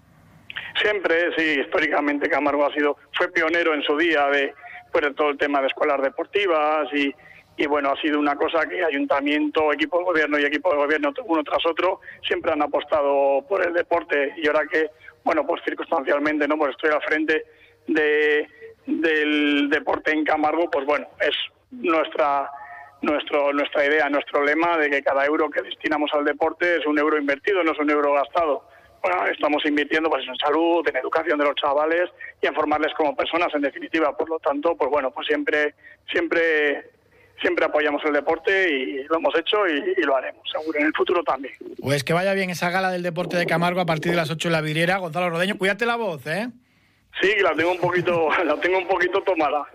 Siempre, 0.80 1.34
sí, 1.36 1.60
históricamente 1.60 2.28
Camargo 2.28 2.66
ha 2.66 2.72
sido, 2.72 2.96
fue 3.12 3.30
pionero 3.30 3.74
en 3.74 3.82
su 3.82 3.96
día 3.96 4.26
de, 4.28 4.54
pues, 4.90 5.04
de 5.04 5.14
todo 5.14 5.30
el 5.30 5.38
tema 5.38 5.60
de 5.60 5.66
escuelas 5.66 6.00
deportivas 6.00 6.88
y, 6.94 7.14
y 7.56 7.66
bueno, 7.66 7.90
ha 7.90 8.00
sido 8.00 8.18
una 8.18 8.36
cosa 8.36 8.66
que 8.66 8.82
ayuntamiento, 8.82 9.72
equipo 9.72 9.98
de 9.98 10.04
gobierno 10.04 10.38
y 10.38 10.44
equipo 10.44 10.70
de 10.70 10.78
gobierno 10.78 11.12
uno 11.26 11.42
tras 11.44 11.64
otro 11.66 12.00
siempre 12.26 12.52
han 12.52 12.62
apostado 12.62 13.44
por 13.46 13.66
el 13.66 13.74
deporte 13.74 14.32
y 14.38 14.46
ahora 14.46 14.62
que, 14.70 14.88
bueno, 15.24 15.46
pues 15.46 15.62
circunstancialmente, 15.64 16.48
¿no? 16.48 16.56
Pues 16.56 16.70
estoy 16.70 16.90
al 16.90 17.02
frente 17.02 17.44
de 17.87 18.49
del 18.87 19.68
deporte 19.70 20.12
en 20.12 20.25
Camargo, 20.25 20.70
pues 20.70 20.87
bueno, 20.87 21.06
es 21.20 21.34
nuestra 21.70 22.50
nuestro, 23.02 23.52
nuestra 23.52 23.87
idea, 23.87 24.08
nuestro 24.08 24.44
lema 24.44 24.76
de 24.76 24.90
que 24.90 25.02
cada 25.02 25.25
euro 25.25 25.50
que 25.50 25.62
destinamos 25.62 26.10
al 26.12 26.25
deporte 26.25 26.76
es 26.76 26.87
un 26.87 26.99
euro 26.99 27.18
invertido, 27.18 27.62
no 27.62 27.72
es 27.72 27.78
un 27.78 27.90
euro 27.90 28.12
gastado. 28.12 28.64
Bueno, 29.02 29.26
estamos 29.26 29.64
invirtiendo 29.64 30.10
pues 30.10 30.26
en 30.28 30.37
salud, 30.37 30.87
en 30.87 30.96
educación 30.96 31.38
de 31.38 31.46
los 31.46 31.54
chavales 31.54 32.10
y 32.42 32.46
en 32.46 32.54
formarles 32.54 32.92
como 32.94 33.16
personas 33.16 33.49
en 33.54 33.62
definitiva. 33.62 34.14
Por 34.14 34.28
lo 34.28 34.38
tanto, 34.38 34.76
pues 34.76 34.90
bueno, 34.90 35.10
pues 35.10 35.26
siempre, 35.26 35.75
siempre, 36.12 36.90
siempre 37.40 37.64
apoyamos 37.64 38.02
el 38.04 38.12
deporte 38.12 38.70
y 38.70 39.04
lo 39.04 39.16
hemos 39.16 39.34
hecho 39.38 39.66
y, 39.66 39.94
y, 39.96 40.02
lo 40.02 40.16
haremos, 40.16 40.42
seguro, 40.52 40.78
en 40.78 40.87
el 40.87 40.92
futuro 40.92 41.22
también. 41.22 41.54
Pues 41.80 42.04
que 42.04 42.12
vaya 42.12 42.34
bien 42.34 42.50
esa 42.50 42.68
gala 42.68 42.90
del 42.90 43.02
deporte 43.02 43.38
de 43.38 43.46
Camargo 43.46 43.80
a 43.80 43.87
partir 43.87 44.10
de 44.10 44.16
las 44.16 44.30
8 44.30 44.49
en 44.49 44.52
la 44.52 44.60
vidriera. 44.60 44.99
Gonzalo 44.99 45.30
Rodeño, 45.30 45.56
cuídate 45.56 45.87
la 45.87 45.96
voz, 45.96 46.26
¿eh? 46.26 46.49
Sí, 47.21 47.35
la 47.43 47.55
tengo 47.55 47.73
un 47.73 47.79
poquito, 47.79 48.29
la 48.45 48.57
tengo 48.57 48.79
un 48.79 48.88
poquito 48.88 49.23
tomada. 49.23 49.67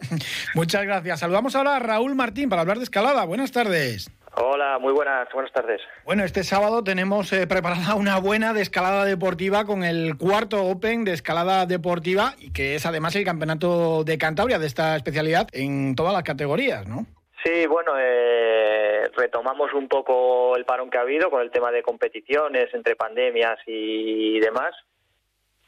Muchas 0.53 0.83
gracias. 0.85 1.19
Saludamos 1.19 1.55
ahora 1.55 1.75
a 1.75 1.79
Raúl 1.79 2.15
Martín 2.15 2.49
para 2.49 2.61
hablar 2.61 2.77
de 2.77 2.83
escalada. 2.83 3.25
Buenas 3.25 3.51
tardes. 3.51 4.11
Hola, 4.37 4.79
muy 4.79 4.91
buenas, 4.91 5.31
buenas 5.31 5.53
tardes. 5.53 5.81
Bueno, 6.03 6.25
este 6.25 6.43
sábado 6.43 6.83
tenemos 6.83 7.31
eh, 7.31 7.47
preparada 7.47 7.95
una 7.95 8.19
buena 8.19 8.53
de 8.53 8.61
escalada 8.61 9.05
deportiva 9.05 9.63
con 9.63 9.83
el 9.83 10.17
cuarto 10.17 10.65
Open 10.65 11.05
de 11.05 11.13
escalada 11.13 11.65
deportiva 11.65 12.33
y 12.37 12.51
que 12.51 12.75
es 12.75 12.85
además 12.85 13.15
el 13.15 13.23
campeonato 13.23 14.03
de 14.03 14.17
Cantabria 14.17 14.59
de 14.59 14.67
esta 14.67 14.97
especialidad 14.97 15.47
en 15.53 15.95
todas 15.95 16.13
las 16.13 16.23
categorías, 16.23 16.85
¿no? 16.85 17.05
Sí, 17.45 17.65
bueno, 17.67 17.93
eh, 17.97 19.09
retomamos 19.15 19.71
un 19.73 19.87
poco 19.87 20.57
el 20.57 20.65
parón 20.65 20.89
que 20.89 20.97
ha 20.97 21.01
habido 21.01 21.29
con 21.29 21.41
el 21.41 21.51
tema 21.51 21.71
de 21.71 21.83
competiciones 21.83 22.73
entre 22.73 22.97
pandemias 22.97 23.59
y 23.67 24.39
demás 24.39 24.75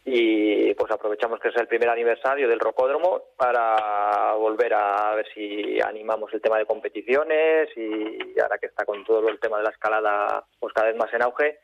y 0.10 0.74
pues 0.76 0.90
aprovechamos 0.90 1.38
que 1.42 1.50
es 1.50 1.56
el 1.58 1.68
primer 1.68 1.90
aniversario 1.90 2.48
del 2.48 2.62
rocódromo 2.62 3.24
para 3.36 4.32
volver 4.36 4.74
a 4.74 5.14
ver 5.16 5.28
si 5.34 5.82
animamos 5.82 6.34
el 6.34 6.42
tema 6.42 6.58
de 6.58 6.66
competiciones 6.66 7.68
y 7.76 8.40
ahora 8.40 8.58
que 8.58 8.68
está 8.68 8.86
con 8.86 9.04
todo 9.04 9.28
el 9.28 9.38
tema 9.38 9.58
de 9.58 9.66
la 9.66 9.72
escalada 9.72 10.46
pues 10.62 10.74
cada 10.74 10.88
vez 10.88 10.96
más 10.96 11.14
en 11.14 11.24
auge 11.24 11.60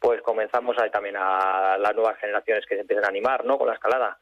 pues 0.00 0.20
comenzamos 0.22 0.76
ahí 0.80 0.90
también 0.90 1.14
a 1.18 1.78
las 1.78 1.94
nuevas 1.94 2.18
generaciones 2.18 2.66
que 2.66 2.74
se 2.74 2.80
empiezan 2.80 3.04
a 3.04 3.10
animar 3.10 3.44
¿no? 3.44 3.56
con 3.56 3.68
la 3.68 3.74
escalada 3.74 4.18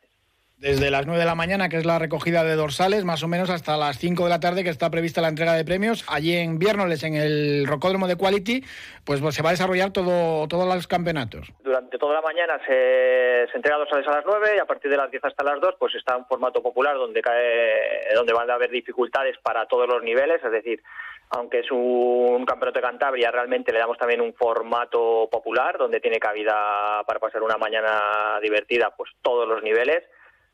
desde 0.58 0.90
las 0.90 1.06
9 1.06 1.20
de 1.20 1.26
la 1.26 1.34
mañana, 1.34 1.68
que 1.68 1.76
es 1.76 1.84
la 1.84 1.98
recogida 1.98 2.42
de 2.42 2.56
dorsales, 2.56 3.04
más 3.04 3.22
o 3.22 3.28
menos 3.28 3.50
hasta 3.50 3.76
las 3.76 3.98
5 3.98 4.24
de 4.24 4.30
la 4.30 4.40
tarde, 4.40 4.64
que 4.64 4.70
está 4.70 4.90
prevista 4.90 5.20
la 5.20 5.28
entrega 5.28 5.52
de 5.52 5.64
premios. 5.64 6.04
Allí 6.08 6.34
en 6.34 6.58
Viernoles, 6.58 7.02
en 7.02 7.14
el 7.14 7.66
Rocódromo 7.66 8.06
de 8.06 8.16
Quality, 8.16 8.64
pues, 9.04 9.20
pues 9.20 9.34
se 9.34 9.42
va 9.42 9.50
a 9.50 9.52
desarrollar 9.52 9.92
todo, 9.92 10.48
todos 10.48 10.66
los 10.74 10.86
campeonatos. 10.86 11.52
Durante 11.62 11.98
toda 11.98 12.14
la 12.14 12.22
mañana 12.22 12.58
se, 12.66 13.44
entrega 13.54 13.76
dorsales 13.76 14.08
a 14.08 14.12
las 14.12 14.24
9 14.26 14.54
y 14.56 14.58
a 14.58 14.64
partir 14.64 14.90
de 14.90 14.96
las 14.96 15.10
10 15.10 15.24
hasta 15.24 15.44
las 15.44 15.60
2 15.60 15.74
pues 15.78 15.94
está 15.94 16.16
un 16.16 16.26
formato 16.26 16.62
popular 16.62 16.96
donde, 16.96 17.20
cae, 17.20 18.14
donde 18.14 18.32
van 18.32 18.50
a 18.50 18.54
haber 18.54 18.70
dificultades 18.70 19.36
para 19.42 19.66
todos 19.66 19.86
los 19.86 20.02
niveles, 20.02 20.42
es 20.42 20.50
decir, 20.50 20.82
aunque 21.30 21.60
es 21.60 21.70
un 21.70 22.44
campeonato 22.46 22.78
de 22.78 22.86
Cantabria, 22.86 23.30
realmente 23.30 23.72
le 23.72 23.78
damos 23.78 23.98
también 23.98 24.20
un 24.20 24.32
formato 24.34 25.28
popular 25.30 25.76
donde 25.76 26.00
tiene 26.00 26.18
cabida 26.18 27.02
para 27.06 27.20
pasar 27.20 27.42
una 27.42 27.58
mañana 27.58 28.38
divertida, 28.40 28.94
pues 28.96 29.10
todos 29.22 29.48
los 29.48 29.62
niveles. 29.62 30.04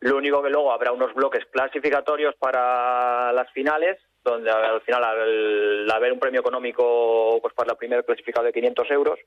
Lo 0.02 0.16
único 0.16 0.42
que 0.42 0.50
luego 0.50 0.72
habrá 0.72 0.90
unos 0.90 1.14
bloques 1.14 1.44
clasificatorios 1.52 2.34
para 2.34 3.32
las 3.32 3.48
finales, 3.52 3.98
donde 4.24 4.50
al 4.50 4.80
final 4.80 5.04
al, 5.04 5.88
haber 5.88 6.12
un 6.12 6.18
premio 6.18 6.40
económico 6.40 7.38
pues 7.40 7.54
para 7.54 7.70
el 7.70 7.76
primer 7.76 8.04
clasificado 8.04 8.46
de 8.46 8.52
500 8.52 8.90
euros, 8.90 9.20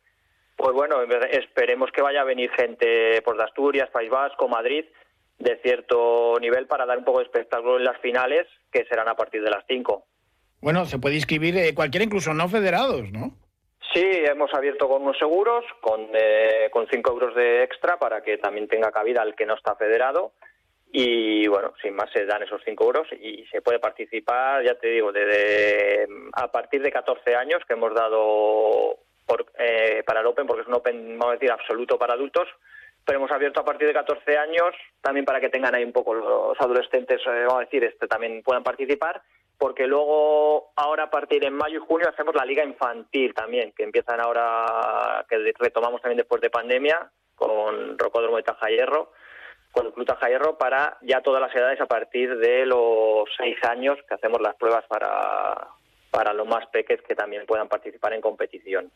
pues 0.57 0.73
bueno, 0.73 0.97
esperemos 1.31 1.91
que 1.93 2.01
vaya 2.01 2.21
a 2.21 2.25
venir 2.25 2.51
gente 2.51 3.21
pues, 3.21 3.37
de 3.37 3.43
Asturias, 3.45 3.89
País 3.89 4.09
Vasco, 4.09 4.49
Madrid, 4.49 4.83
de 5.39 5.57
cierto 5.63 6.37
nivel 6.41 6.67
para 6.67 6.85
dar 6.85 6.97
un 6.97 7.05
poco 7.05 7.19
de 7.19 7.25
espectáculo 7.25 7.77
en 7.77 7.85
las 7.85 7.99
finales, 8.01 8.45
que 8.69 8.83
serán 8.85 9.07
a 9.07 9.15
partir 9.15 9.41
de 9.41 9.51
las 9.51 9.63
5. 9.69 10.05
Bueno, 10.59 10.83
se 10.85 10.99
puede 10.99 11.15
inscribir 11.15 11.55
eh, 11.57 11.73
cualquiera, 11.73 12.03
incluso 12.03 12.33
no 12.33 12.49
federados, 12.49 13.13
¿no? 13.13 13.31
Sí, 13.93 14.03
hemos 14.03 14.53
abierto 14.53 14.89
con 14.89 15.03
unos 15.03 15.17
seguros, 15.17 15.63
con, 15.79 16.01
eh, 16.13 16.69
con 16.69 16.85
5 16.91 17.11
euros 17.13 17.33
de 17.33 17.63
extra 17.63 17.97
para 17.97 18.21
que 18.21 18.37
también 18.37 18.67
tenga 18.67 18.91
cabida 18.91 19.23
el 19.23 19.35
que 19.35 19.45
no 19.45 19.53
está 19.53 19.75
federado. 19.75 20.33
Y 20.97 21.45
bueno, 21.47 21.73
sin 21.81 21.93
más 21.93 22.09
se 22.09 22.25
dan 22.25 22.43
esos 22.43 22.61
5 22.63 22.83
euros 22.85 23.07
y 23.19 23.45
se 23.47 23.61
puede 23.61 23.79
participar, 23.79 24.63
ya 24.63 24.75
te 24.75 24.87
digo, 24.87 25.11
desde 25.11 26.07
a 26.31 26.49
partir 26.49 26.81
de 26.81 26.89
14 26.89 27.35
años 27.35 27.61
que 27.67 27.73
hemos 27.73 27.93
dado 27.93 28.99
por, 29.25 29.45
eh, 29.59 30.03
para 30.05 30.21
el 30.21 30.27
Open, 30.27 30.47
porque 30.47 30.61
es 30.61 30.67
un 30.69 30.75
Open, 30.75 31.19
vamos 31.19 31.33
a 31.33 31.37
decir, 31.37 31.51
absoluto 31.51 31.99
para 31.99 32.13
adultos, 32.13 32.47
pero 33.03 33.19
hemos 33.19 33.29
abierto 33.31 33.59
a 33.59 33.65
partir 33.65 33.87
de 33.87 33.93
14 33.93 34.37
años 34.37 34.73
también 35.01 35.25
para 35.25 35.41
que 35.41 35.49
tengan 35.49 35.75
ahí 35.75 35.83
un 35.83 35.91
poco 35.91 36.13
los 36.13 36.61
adolescentes, 36.61 37.19
vamos 37.25 37.57
a 37.57 37.65
decir, 37.65 37.83
este 37.83 38.07
también 38.07 38.41
puedan 38.41 38.63
participar 38.63 39.21
porque 39.57 39.87
luego 39.87 40.71
ahora 40.77 41.03
a 41.03 41.09
partir 41.09 41.41
de 41.41 41.49
mayo 41.49 41.79
y 41.79 41.85
junio 41.85 42.07
hacemos 42.07 42.35
la 42.35 42.45
liga 42.45 42.63
infantil 42.63 43.33
también, 43.33 43.73
que 43.73 43.83
empiezan 43.83 44.21
ahora, 44.21 45.25
que 45.27 45.51
retomamos 45.59 46.01
también 46.01 46.19
después 46.19 46.39
de 46.39 46.49
pandemia, 46.49 47.11
con 47.35 47.99
Rocódromo 47.99 48.37
de 48.37 48.43
Tajayerro, 48.43 49.11
con 49.75 49.85
el 49.87 49.91
para 50.57 50.97
ya 51.01 51.21
todas 51.21 51.41
las 51.41 51.53
edades 51.53 51.81
a 51.81 51.85
partir 51.85 52.37
de 52.37 52.65
los 52.65 53.27
seis 53.37 53.57
años 53.63 53.97
que 54.07 54.15
hacemos 54.15 54.39
las 54.41 54.55
pruebas 54.55 54.85
para, 54.87 55.67
para 56.09 56.33
los 56.33 56.47
más 56.47 56.65
pequeños 56.67 57.03
que 57.05 57.13
también 57.13 57.45
puedan 57.45 57.67
participar 57.67 58.13
en 58.13 58.21
competición. 58.21 58.89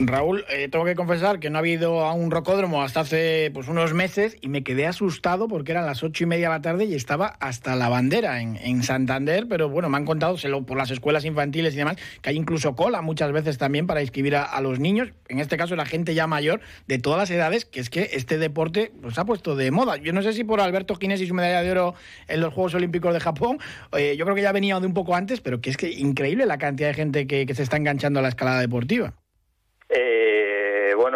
Raúl, 0.00 0.44
eh, 0.48 0.68
tengo 0.68 0.84
que 0.84 0.94
confesar 0.94 1.40
que 1.40 1.50
no 1.50 1.58
ha 1.58 1.58
habido 1.58 2.04
a 2.04 2.12
un 2.12 2.30
rocódromo 2.30 2.84
hasta 2.84 3.00
hace 3.00 3.50
pues, 3.52 3.66
unos 3.66 3.94
meses 3.94 4.36
y 4.40 4.48
me 4.48 4.62
quedé 4.62 4.86
asustado 4.86 5.48
porque 5.48 5.72
eran 5.72 5.86
las 5.86 6.04
ocho 6.04 6.22
y 6.22 6.26
media 6.28 6.48
de 6.48 6.54
la 6.54 6.62
tarde 6.62 6.84
y 6.84 6.94
estaba 6.94 7.26
hasta 7.40 7.74
la 7.74 7.88
bandera 7.88 8.40
en, 8.40 8.56
en 8.58 8.84
Santander, 8.84 9.48
pero 9.48 9.68
bueno, 9.68 9.88
me 9.88 9.96
han 9.96 10.04
contado 10.04 10.36
por 10.64 10.76
las 10.76 10.92
escuelas 10.92 11.24
infantiles 11.24 11.74
y 11.74 11.78
demás 11.78 11.96
que 12.22 12.30
hay 12.30 12.36
incluso 12.36 12.76
cola 12.76 13.02
muchas 13.02 13.32
veces 13.32 13.58
también 13.58 13.88
para 13.88 14.00
inscribir 14.00 14.36
a, 14.36 14.60
los 14.60 14.78
niños, 14.78 15.12
en 15.28 15.40
este 15.40 15.56
caso 15.56 15.74
la 15.74 15.84
gente 15.84 16.14
ya 16.14 16.28
mayor 16.28 16.60
de 16.86 16.98
todas 16.98 17.18
las 17.18 17.30
edades, 17.32 17.64
que 17.64 17.80
es 17.80 17.90
que 17.90 18.10
este 18.12 18.38
deporte 18.38 18.92
pues, 19.02 19.18
ha 19.18 19.24
puesto 19.24 19.56
de 19.56 19.72
moda. 19.72 19.96
Yo 19.96 20.12
no 20.12 20.22
sé 20.22 20.32
si 20.32 20.44
por 20.44 20.60
Alberto 20.60 20.94
Gines 20.94 21.20
y 21.20 21.26
su 21.26 21.34
medalla 21.34 21.62
de 21.62 21.72
oro 21.72 21.94
en 22.28 22.40
los 22.40 22.54
Juegos 22.54 22.74
Olímpicos 22.74 23.12
de 23.14 23.18
Japón, 23.18 23.58
eh, 23.96 24.14
yo 24.16 24.24
creo 24.26 24.36
que 24.36 24.42
ya 24.42 24.52
venía 24.52 24.78
de 24.78 24.86
un 24.86 24.94
poco 24.94 25.16
antes, 25.16 25.40
pero 25.40 25.60
que 25.60 25.70
es 25.70 25.76
que 25.76 25.90
increíble 25.90 26.46
la 26.46 26.58
cantidad 26.58 26.86
de 26.86 26.94
gente 26.94 27.26
que, 27.26 27.46
que 27.46 27.54
se 27.56 27.64
está 27.64 27.76
enganchando 27.76 28.20
a 28.20 28.22
la 28.22 28.28
escalada 28.28 28.60
deportiva. 28.60 29.14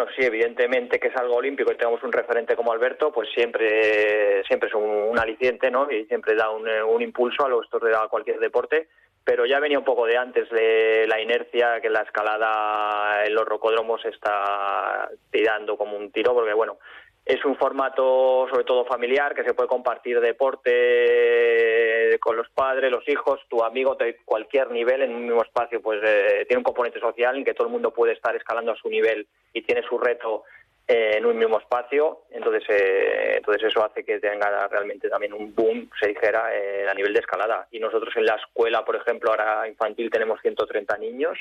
Eh, 0.03 0.13
sí, 0.15 0.25
evidentemente 0.25 0.99
que 0.99 1.07
es 1.07 1.15
algo 1.15 1.35
olímpico 1.35 1.71
y 1.71 1.75
tenemos 1.75 2.03
un 2.03 2.11
referente 2.11 2.55
como 2.55 2.71
Alberto, 2.71 3.11
pues 3.11 3.29
siempre, 3.33 4.43
siempre 4.45 4.69
es 4.69 4.75
un, 4.75 5.17
aliciente, 5.17 5.69
¿no? 5.71 5.89
Y 5.91 6.05
siempre 6.05 6.35
da 6.35 6.49
un, 6.49 6.67
un 6.67 7.01
impulso 7.01 7.45
a 7.45 7.49
los 7.49 7.69
de 7.69 7.95
cualquier 8.09 8.39
deporte. 8.39 8.87
Pero 9.25 9.45
ya 9.45 9.59
venía 9.61 9.79
un 9.79 9.85
poco 9.85 10.05
de 10.05 10.17
antes 10.17 10.49
de 10.49 11.05
la 11.07 11.21
inercia 11.21 11.79
que 11.79 11.89
la 11.89 12.01
escalada 12.01 13.23
en 13.25 13.33
los 13.33 13.45
rocódromos 13.45 14.03
está 14.03 15.09
tirando 15.31 15.77
como 15.77 15.95
un 15.95 16.11
tiro, 16.11 16.33
porque 16.33 16.53
bueno, 16.53 16.77
es 17.25 17.43
un 17.45 17.55
formato 17.55 18.47
sobre 18.49 18.65
todo 18.65 18.85
familiar 18.85 19.33
que 19.33 19.43
se 19.43 19.53
puede 19.53 19.69
compartir 19.69 20.19
deporte 20.19 22.17
con 22.19 22.35
los 22.35 22.49
padres, 22.49 22.91
los 22.91 23.07
hijos, 23.07 23.39
tu 23.47 23.63
amigo 23.63 23.95
de 23.95 24.17
cualquier 24.25 24.71
nivel 24.71 25.03
en 25.03 25.15
un 25.15 25.25
mismo 25.25 25.41
espacio, 25.41 25.81
pues 25.81 26.01
eh, 26.03 26.45
tiene 26.47 26.59
un 26.59 26.63
componente 26.63 26.99
social 26.99 27.37
en 27.37 27.45
que 27.45 27.53
todo 27.53 27.67
el 27.67 27.73
mundo 27.73 27.91
puede 27.91 28.13
estar 28.13 28.35
escalando 28.35 28.73
a 28.73 28.75
su 28.75 28.89
nivel 28.89 29.25
y 29.53 29.61
tiene 29.61 29.83
su 29.83 29.97
reto 29.97 30.43
eh, 30.85 31.13
en 31.15 31.25
un 31.25 31.37
mismo 31.37 31.59
espacio. 31.59 32.23
Entonces, 32.29 32.63
eh, 32.69 33.35
entonces 33.37 33.63
eso 33.63 33.85
hace 33.85 34.03
que 34.03 34.19
tenga 34.19 34.67
realmente 34.67 35.07
también 35.09 35.31
un 35.33 35.55
boom, 35.55 35.89
se 35.99 36.09
dijera, 36.09 36.51
a 36.89 36.93
nivel 36.93 37.13
de 37.13 37.19
escalada. 37.19 37.67
Y 37.71 37.79
nosotros 37.79 38.13
en 38.17 38.25
la 38.25 38.35
escuela, 38.35 38.83
por 38.83 38.97
ejemplo, 38.97 39.31
ahora 39.31 39.65
infantil 39.67 40.09
tenemos 40.09 40.41
130 40.41 40.97
niños 40.97 41.39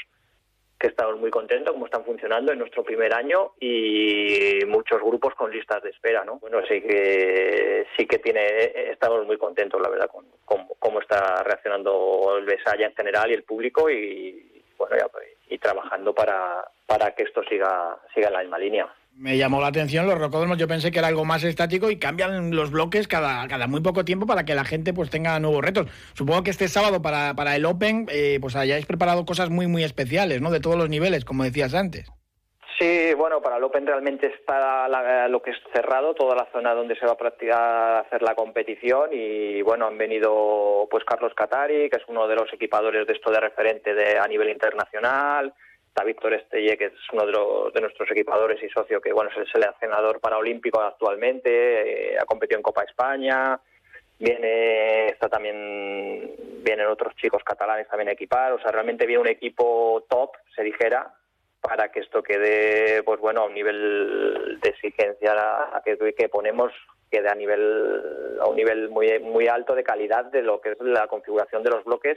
que 0.83 0.89
estamos 0.89 1.17
muy 1.21 1.31
contentos 1.31 1.73
cómo 1.73 1.87
están 1.87 2.05
funcionando 2.05 2.51
en 2.51 2.59
nuestro 2.59 2.83
primer 2.83 3.15
año 3.15 3.53
y 3.61 4.59
muchos 4.67 5.01
grupos 5.01 5.33
con 5.37 5.53
listas 5.53 5.81
de 5.81 5.91
espera, 5.91 6.25
¿no? 6.25 6.41
Bueno, 6.41 6.59
sí 6.67 6.81
que 6.83 7.87
sí 7.97 8.05
que 8.05 8.19
tiene, 8.19 8.91
estamos 8.91 9.25
muy 9.25 9.39
contentos, 9.39 9.81
la 9.81 9.89
verdad, 9.89 10.11
con, 10.11 10.27
cómo 10.81 11.01
está 11.01 11.45
reaccionando 11.45 12.35
el 12.37 12.45
Besaya 12.47 12.87
en 12.87 12.97
general 12.97 13.31
y 13.31 13.35
el 13.35 13.45
público 13.45 13.89
y 13.89 14.65
bueno, 14.77 14.97
y 15.49 15.59
trabajando 15.59 16.13
para, 16.13 16.69
para 16.85 17.15
que 17.15 17.23
esto 17.23 17.45
siga 17.45 17.97
siga 18.13 18.27
en 18.27 18.33
la 18.33 18.41
misma 18.41 18.59
línea 18.59 18.93
me 19.15 19.37
llamó 19.37 19.61
la 19.61 19.69
atención 19.69 20.07
los 20.07 20.19
rocódromos. 20.19 20.59
Yo 20.59 20.69
pensé 20.69 20.91
que 20.91 20.99
era 20.99 21.09
algo 21.09 21.25
más 21.25 21.45
estático 21.45 21.91
y 21.91 21.99
cambian 21.99 22.55
los 22.55 22.71
bloques 22.71 23.09
cada, 23.09 23.47
cada 23.49 23.67
muy 23.67 23.81
poco 23.81 24.05
tiempo 24.05 24.27
para 24.27 24.45
que 24.45 24.55
la 24.55 24.65
gente 24.65 24.93
pues 24.93 25.11
tenga 25.11 25.39
nuevos 25.41 25.63
retos. 25.63 25.87
Supongo 26.15 26.43
que 26.43 26.51
este 26.51 26.69
sábado 26.69 27.03
para, 27.03 27.35
para 27.35 27.57
el 27.57 27.65
Open 27.65 28.07
eh, 28.11 28.39
pues 28.41 28.57
hayáis 28.57 28.87
preparado 28.87 29.25
cosas 29.25 29.51
muy 29.51 29.67
muy 29.67 29.85
especiales, 29.85 30.41
¿no? 30.41 30.51
De 30.51 30.61
todos 30.61 30.77
los 30.77 30.89
niveles, 30.89 31.25
como 31.25 31.45
decías 31.45 31.75
antes. 31.75 32.11
Sí, 32.79 33.15
bueno, 33.15 33.41
para 33.41 33.59
el 33.59 33.65
Open 33.65 33.87
realmente 33.87 34.27
está 34.27 34.89
lo 35.29 35.41
que 35.41 35.51
es 35.51 35.57
cerrado, 35.73 36.15
toda 36.15 36.35
la 36.35 36.49
zona 36.53 36.75
donde 36.75 36.97
se 36.97 37.07
va 37.07 37.13
a 37.13 37.17
practicar 37.17 38.07
hacer 38.07 38.23
la 38.23 38.35
competición 38.35 39.11
y 39.13 39.63
bueno, 39.63 39.87
han 39.87 39.99
venido 39.99 40.89
pues 40.91 41.05
Carlos 41.05 41.33
Catari, 41.37 41.89
que 41.91 41.99
es 41.99 42.03
uno 42.09 42.27
de 42.27 42.35
los 42.35 42.53
equipadores 42.53 43.07
de 43.07 43.13
esto 43.13 43.31
de 43.31 43.39
referente 43.41 43.95
de, 43.95 44.19
a 44.19 44.27
nivel 44.27 44.49
internacional, 44.49 45.55
Está 45.93 46.05
Víctor 46.05 46.33
Estelle, 46.33 46.79
que 46.79 46.87
es 46.87 46.93
uno 47.13 47.27
de, 47.27 47.81
nuestros 47.83 48.11
equipadores 48.11 48.63
y 48.63 48.69
socio, 48.71 48.99
que 48.99 49.13
bueno 49.13 49.31
es 49.31 49.37
el 49.37 49.53
seleccionador 49.53 50.21
paraolímpico 50.21 50.81
actualmente, 50.81 52.15
eh, 52.15 52.19
ha 52.19 52.25
competido 52.25 52.57
en 52.57 52.63
Copa 52.63 52.83
España. 52.83 53.61
Viene, 54.19 55.09
está 55.09 55.29
también, 55.29 56.33
vienen 56.65 56.87
otros 56.87 57.15
chicos 57.17 57.45
catalanes 57.45 57.89
también 57.89 58.09
a 58.09 58.13
equipar. 58.13 58.55
O 58.55 58.59
sea, 58.59 58.73
realmente 58.73 59.05
viene 59.05 59.21
un 59.21 59.29
equipo 59.29 60.07
top, 60.09 60.31
se 60.57 60.63
dijera, 60.63 61.13
para 61.61 61.93
que 61.93 62.01
esto 62.01 62.23
quede, 62.23 63.03
pues 63.03 63.21
bueno, 63.21 63.43
a 63.43 63.47
un 63.49 63.53
nivel 63.53 64.61
de 64.63 64.71
exigencia 64.71 65.37
que, 65.85 66.15
que 66.15 66.29
ponemos 66.31 66.73
quede 67.11 67.29
a 67.29 67.35
nivel 67.35 68.39
a 68.41 68.47
un 68.47 68.57
nivel 68.57 68.89
muy 68.89 69.19
muy 69.19 69.47
alto 69.47 69.75
de 69.75 69.85
calidad 69.85 70.25
de 70.25 70.41
lo 70.41 70.63
que 70.63 70.71
es 70.71 70.81
la 70.81 71.07
configuración 71.07 71.63
de 71.63 71.69
los 71.69 71.85
bloques 71.85 72.17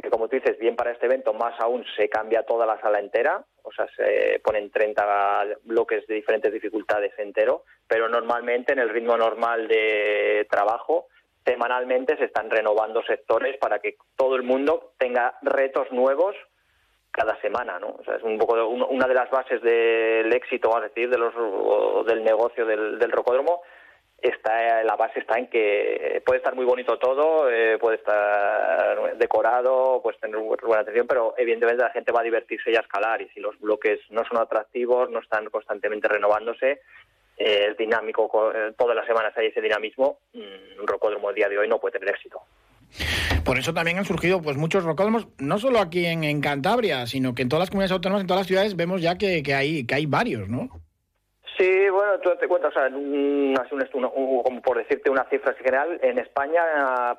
que 0.00 0.10
como 0.10 0.28
tú 0.28 0.36
dices, 0.36 0.58
bien 0.58 0.76
para 0.76 0.92
este 0.92 1.06
evento, 1.06 1.32
más 1.32 1.58
aún 1.60 1.84
se 1.96 2.08
cambia 2.08 2.42
toda 2.42 2.66
la 2.66 2.80
sala 2.80 2.98
entera, 3.00 3.44
o 3.62 3.72
sea, 3.72 3.86
se 3.96 4.40
ponen 4.42 4.70
30 4.70 5.46
bloques 5.64 6.06
de 6.06 6.14
diferentes 6.14 6.52
dificultades 6.52 7.12
entero, 7.18 7.64
pero 7.86 8.08
normalmente 8.08 8.72
en 8.72 8.78
el 8.78 8.88
ritmo 8.88 9.16
normal 9.16 9.68
de 9.68 10.46
trabajo, 10.50 11.06
semanalmente 11.44 12.16
se 12.16 12.24
están 12.24 12.50
renovando 12.50 13.02
sectores 13.02 13.56
para 13.58 13.78
que 13.78 13.96
todo 14.16 14.36
el 14.36 14.42
mundo 14.42 14.92
tenga 14.98 15.38
retos 15.42 15.90
nuevos 15.90 16.36
cada 17.10 17.40
semana, 17.40 17.78
¿no? 17.78 17.96
O 17.98 18.04
sea, 18.04 18.16
es 18.16 18.22
un 18.22 18.38
poco 18.38 18.68
una 18.68 19.06
de 19.06 19.14
las 19.14 19.30
bases 19.30 19.60
del 19.62 20.32
éxito, 20.32 20.76
a 20.76 20.80
decir, 20.80 21.10
de 21.10 21.18
los, 21.18 21.34
del 22.06 22.22
negocio 22.22 22.64
del, 22.64 22.98
del 22.98 23.10
rocódromo, 23.10 23.62
está 24.22 24.82
la 24.82 24.96
base 24.96 25.20
está 25.20 25.38
en 25.38 25.48
que 25.48 26.22
puede 26.24 26.38
estar 26.38 26.54
muy 26.54 26.64
bonito 26.64 26.98
todo, 26.98 27.50
eh, 27.50 27.78
puede 27.78 27.96
estar 27.96 29.16
decorado, 29.16 30.00
puede 30.02 30.18
tener 30.18 30.36
buena 30.38 30.82
atención, 30.82 31.06
pero 31.06 31.34
evidentemente 31.38 31.82
la 31.82 31.90
gente 31.90 32.12
va 32.12 32.20
a 32.20 32.24
divertirse 32.24 32.70
y 32.70 32.76
a 32.76 32.80
escalar 32.80 33.22
y 33.22 33.28
si 33.30 33.40
los 33.40 33.58
bloques 33.58 34.00
no 34.10 34.24
son 34.24 34.38
atractivos, 34.38 35.10
no 35.10 35.20
están 35.20 35.46
constantemente 35.46 36.08
renovándose, 36.08 36.80
eh, 37.36 37.68
es 37.70 37.76
dinámico, 37.76 38.52
eh, 38.54 38.72
todas 38.76 38.94
las 38.94 39.06
semanas 39.06 39.32
hay 39.36 39.46
ese 39.46 39.60
dinamismo, 39.60 40.18
mm, 40.34 40.80
un 40.80 40.86
rocódromo 40.86 41.30
el 41.30 41.36
día 41.36 41.48
de 41.48 41.58
hoy 41.58 41.68
no 41.68 41.78
puede 41.78 41.98
tener 41.98 42.14
éxito. 42.14 42.40
Por 43.44 43.56
eso 43.58 43.72
también 43.72 43.98
han 43.98 44.04
surgido 44.04 44.42
pues 44.42 44.56
muchos 44.56 44.84
rocódromos, 44.84 45.28
no 45.38 45.58
solo 45.58 45.78
aquí 45.78 46.04
en, 46.04 46.40
Cantabria, 46.40 47.06
sino 47.06 47.34
que 47.34 47.42
en 47.42 47.48
todas 47.48 47.62
las 47.62 47.70
comunidades 47.70 47.92
autónomas, 47.92 48.22
en 48.22 48.26
todas 48.26 48.40
las 48.40 48.46
ciudades 48.46 48.76
vemos 48.76 49.00
ya 49.00 49.16
que, 49.16 49.42
que, 49.42 49.54
hay, 49.54 49.86
que 49.86 49.94
hay 49.94 50.06
varios, 50.06 50.48
¿no? 50.48 50.68
Sí, 51.60 51.90
bueno, 51.90 52.18
tú 52.20 52.30
te 52.40 52.48
cuentas, 52.48 52.74
o 52.74 52.80
sea, 52.80 52.88
un, 52.88 53.54
como 54.42 54.62
por 54.62 54.78
decirte 54.78 55.10
una 55.10 55.28
cifra 55.28 55.52
general, 55.52 56.00
en 56.02 56.18
España 56.18 56.64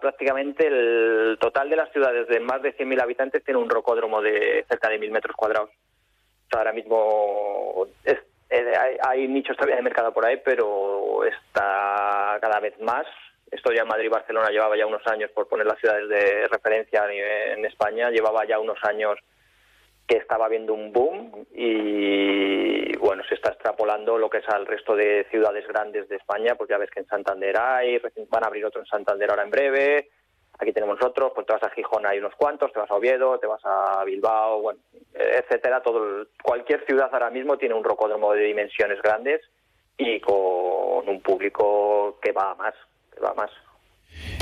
prácticamente 0.02 0.66
el 0.66 1.38
total 1.40 1.70
de 1.70 1.76
las 1.76 1.92
ciudades 1.92 2.28
de 2.28 2.40
más 2.40 2.60
de 2.64 2.76
100.000 2.76 3.04
habitantes 3.04 3.44
tiene 3.44 3.60
un 3.60 3.70
rocódromo 3.70 4.20
de 4.20 4.66
cerca 4.68 4.90
de 4.90 5.00
1.000 5.00 5.12
metros 5.12 5.36
cuadrados. 5.36 5.70
O 5.70 6.50
sea, 6.50 6.62
ahora 6.62 6.74
mismo 6.74 7.86
eh, 8.04 8.20
hay, 8.50 8.98
hay, 9.08 9.28
nichos 9.28 9.56
todavía 9.56 9.76
de 9.76 9.84
mercado 9.84 10.12
por 10.12 10.26
ahí, 10.26 10.42
pero 10.44 11.24
está 11.24 12.40
cada 12.42 12.60
vez 12.60 12.74
más. 12.80 13.06
Esto 13.52 13.72
ya 13.72 13.86
Madrid 13.86 14.06
y 14.06 14.10
Barcelona 14.10 14.50
llevaba 14.50 14.76
ya 14.76 14.88
unos 14.88 15.06
años, 15.06 15.30
por 15.36 15.48
poner 15.50 15.68
las 15.68 15.78
ciudades 15.78 16.10
de 16.10 16.48
referencia 16.48 17.06
en 17.12 17.64
España, 17.64 18.10
llevaba 18.10 18.44
ya 18.48 18.58
unos 18.58 18.84
años 18.86 19.20
que 20.12 20.18
estaba 20.18 20.48
habiendo 20.48 20.74
un 20.74 20.91
boom 20.91 21.46
y 21.53 22.98
bueno, 22.98 23.24
se 23.30 23.36
está 23.36 23.51
extrapolando 23.51 24.18
lo 24.18 24.30
que 24.30 24.39
es 24.39 24.50
al 24.50 24.65
resto 24.65 24.94
de 24.94 25.25
ciudades 25.32 25.65
grandes 25.70 26.10
de 26.10 26.18
España, 26.18 26.56
pues 26.56 26.70
ya 26.70 26.77
ves 26.77 26.91
que 26.91 27.00
en 27.00 27.06
Santander 27.06 27.58
hay, 27.58 27.98
van 28.30 28.44
a 28.44 28.48
abrir 28.48 28.65
otro 28.65 28.82
en 28.82 28.88
Santander 28.88 29.30
ahora 29.30 29.44
en 29.44 29.51
breve, 29.51 30.10
aquí 30.60 30.74
tenemos 30.74 31.01
otros, 31.01 31.32
pues 31.34 31.48
te 31.48 31.53
vas 31.53 31.63
a 31.63 31.70
Gijón 31.70 32.06
hay 32.06 32.20
unos 32.20 32.36
cuantos, 32.36 32.74
te 32.74 32.80
vas 32.80 32.91
a 32.91 32.96
Oviedo, 32.96 33.39
te 33.39 33.48
vas 33.48 33.62
a 33.63 34.03
Bilbao, 34.03 34.62
bueno, 34.62 34.82
etcétera, 35.13 35.82
todo 35.82 36.27
cualquier 36.44 36.86
ciudad 36.86 37.10
ahora 37.13 37.30
mismo 37.30 37.58
tiene 37.58 37.75
un 37.75 37.84
rocódromo 37.86 38.34
de 38.34 38.44
dimensiones 38.44 39.01
grandes 39.01 39.39
y 39.98 40.20
con 40.20 41.08
un 41.08 41.22
público 41.22 42.20
que 42.22 42.34
va 42.34 42.51
a 42.51 42.56
más, 42.56 42.75
que 43.13 43.22
va 43.22 43.30
a 43.30 43.36
más. 43.36 43.51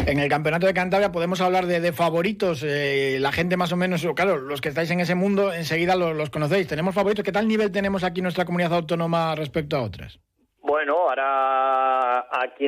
En 0.05 0.19
el 0.19 0.29
Campeonato 0.29 0.65
de 0.65 0.73
Cantabria 0.73 1.11
podemos 1.11 1.41
hablar 1.41 1.65
de, 1.65 1.91
favoritos. 1.93 2.63
Eh, 2.63 3.17
la 3.19 3.31
gente 3.31 3.57
más 3.57 3.71
o 3.71 3.77
menos, 3.77 4.05
claro, 4.15 4.37
los 4.37 4.61
que 4.61 4.69
estáis 4.69 4.89
en 4.91 4.99
ese 4.99 5.15
mundo 5.15 5.53
enseguida 5.53 5.95
los, 5.95 6.29
conocéis. 6.29 6.67
¿Tenemos 6.67 6.95
favoritos? 6.95 7.23
¿Qué 7.23 7.31
tal 7.31 7.47
nivel 7.47 7.71
tenemos 7.71 8.03
aquí 8.03 8.19
en 8.19 8.23
nuestra 8.23 8.45
comunidad 8.45 8.73
autónoma 8.73 9.35
respecto 9.35 9.77
a 9.77 9.83
otras? 9.83 10.19
Bueno, 10.61 11.09
ahora 11.09 12.27
aquí 12.31 12.67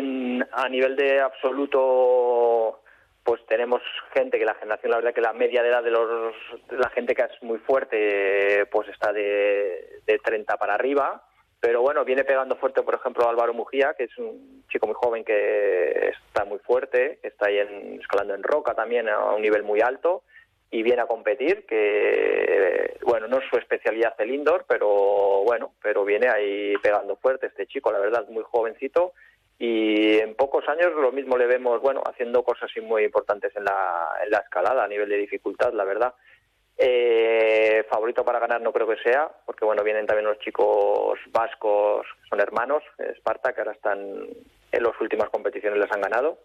a 0.51 0.70
nivel 0.70 0.96
de 0.96 1.22
absoluto, 1.22 2.82
pues 3.24 3.46
tenemos 3.48 3.82
gente 4.13 4.38
que 4.38 4.46
la 4.46 4.56
generación, 4.56 4.91
la 4.91 4.98
verdad 4.98 5.13
que 5.13 5.22
la 5.22 5.34
media 5.34 5.63
de 5.63 5.70
edad 5.70 5.84
de, 5.84 5.91
los, 5.91 6.34
la 6.72 6.89
gente 6.89 7.15
que 7.15 7.24
es 7.24 7.44
muy 7.44 7.60
fuerte, 7.60 8.65
pues 8.72 8.88
está 8.89 9.13
de, 9.13 10.01
de 10.06 10.20
30 10.20 10.58
para 10.58 10.75
arriba 10.75 11.24
pero 11.62 11.82
bueno, 11.84 12.03
viene 12.03 12.24
pegando 12.24 12.56
fuerte, 12.56 12.82
por 12.82 12.96
ejemplo, 12.96 13.30
Álvaro 13.30 13.53
Mujía, 13.53 13.94
que 13.96 14.06
es 14.06 14.18
un 14.18 14.61
chico 14.72 14.88
muy 14.88 14.96
joven 14.96 15.24
que 15.24 16.13
está 16.28 16.46
muy 16.46 16.60
fuerte, 16.60 17.20
está 17.24 17.48
ahí 17.48 17.60
en, 17.60 18.00
escalando 18.00 18.34
en 18.34 18.44
roca 18.44 18.74
también 18.74 19.10
a 19.10 19.34
un 19.34 19.42
nivel 19.42 19.63
muy 19.63 19.82
alto 19.82 20.24
y 20.72 20.84
viene 20.84 21.01
a 21.01 21.06
competir, 21.06 21.66
que 21.66 22.98
bueno, 23.04 23.28
no 23.28 23.40
es 23.40 23.44
su 23.50 23.58
especialidad 23.58 24.16
el 24.20 24.32
indoor, 24.32 24.66
pero 24.68 25.44
bueno, 25.44 25.74
pero 25.84 26.06
viene 26.06 26.30
ahí 26.30 26.74
pegando 26.82 27.18
fuerte 27.18 27.48
este 27.48 27.68
chico, 27.68 27.92
la 27.92 28.00
verdad, 28.00 28.25
muy 28.30 28.44
jovencito 28.44 29.13
y 29.60 30.18
en 30.18 30.34
pocos 30.34 30.68
años 30.70 30.92
lo 30.96 31.12
mismo 31.12 31.38
le 31.38 31.46
vemos, 31.46 31.82
bueno, 31.82 32.01
haciendo 32.06 32.44
cosas 32.44 32.72
muy 32.82 33.04
importantes 33.04 33.56
en 33.56 33.66
la, 33.66 34.08
en 34.24 34.32
la 34.32 34.40
escalada 34.40 34.84
a 34.84 34.88
nivel 34.88 35.10
de 35.10 35.18
dificultad, 35.18 35.74
la 35.74 35.84
verdad. 35.84 36.16
Eh, 36.78 37.86
favorito 37.88 38.25
para 38.25 38.40
ganar 38.40 38.60
no 38.60 38.74
creo 38.74 38.88
que 38.88 39.04
sea, 39.04 39.30
porque 39.46 39.63
bueno, 39.63 39.84
vienen 39.84 40.08
también 40.08 40.28
los 40.28 40.40
chicos 40.40 41.20
vascos, 41.32 42.08
son 42.28 42.40
hermanos, 42.40 42.82
Esparta, 42.98 43.54
que 43.54 43.62
ahora 43.62 43.74
están 43.74 44.25
en 44.72 44.84
las 44.84 45.00
últimas 45.00 45.30
competiciones 45.30 45.80
les 45.80 45.92
han 45.92 46.01
ganado. 46.01 46.40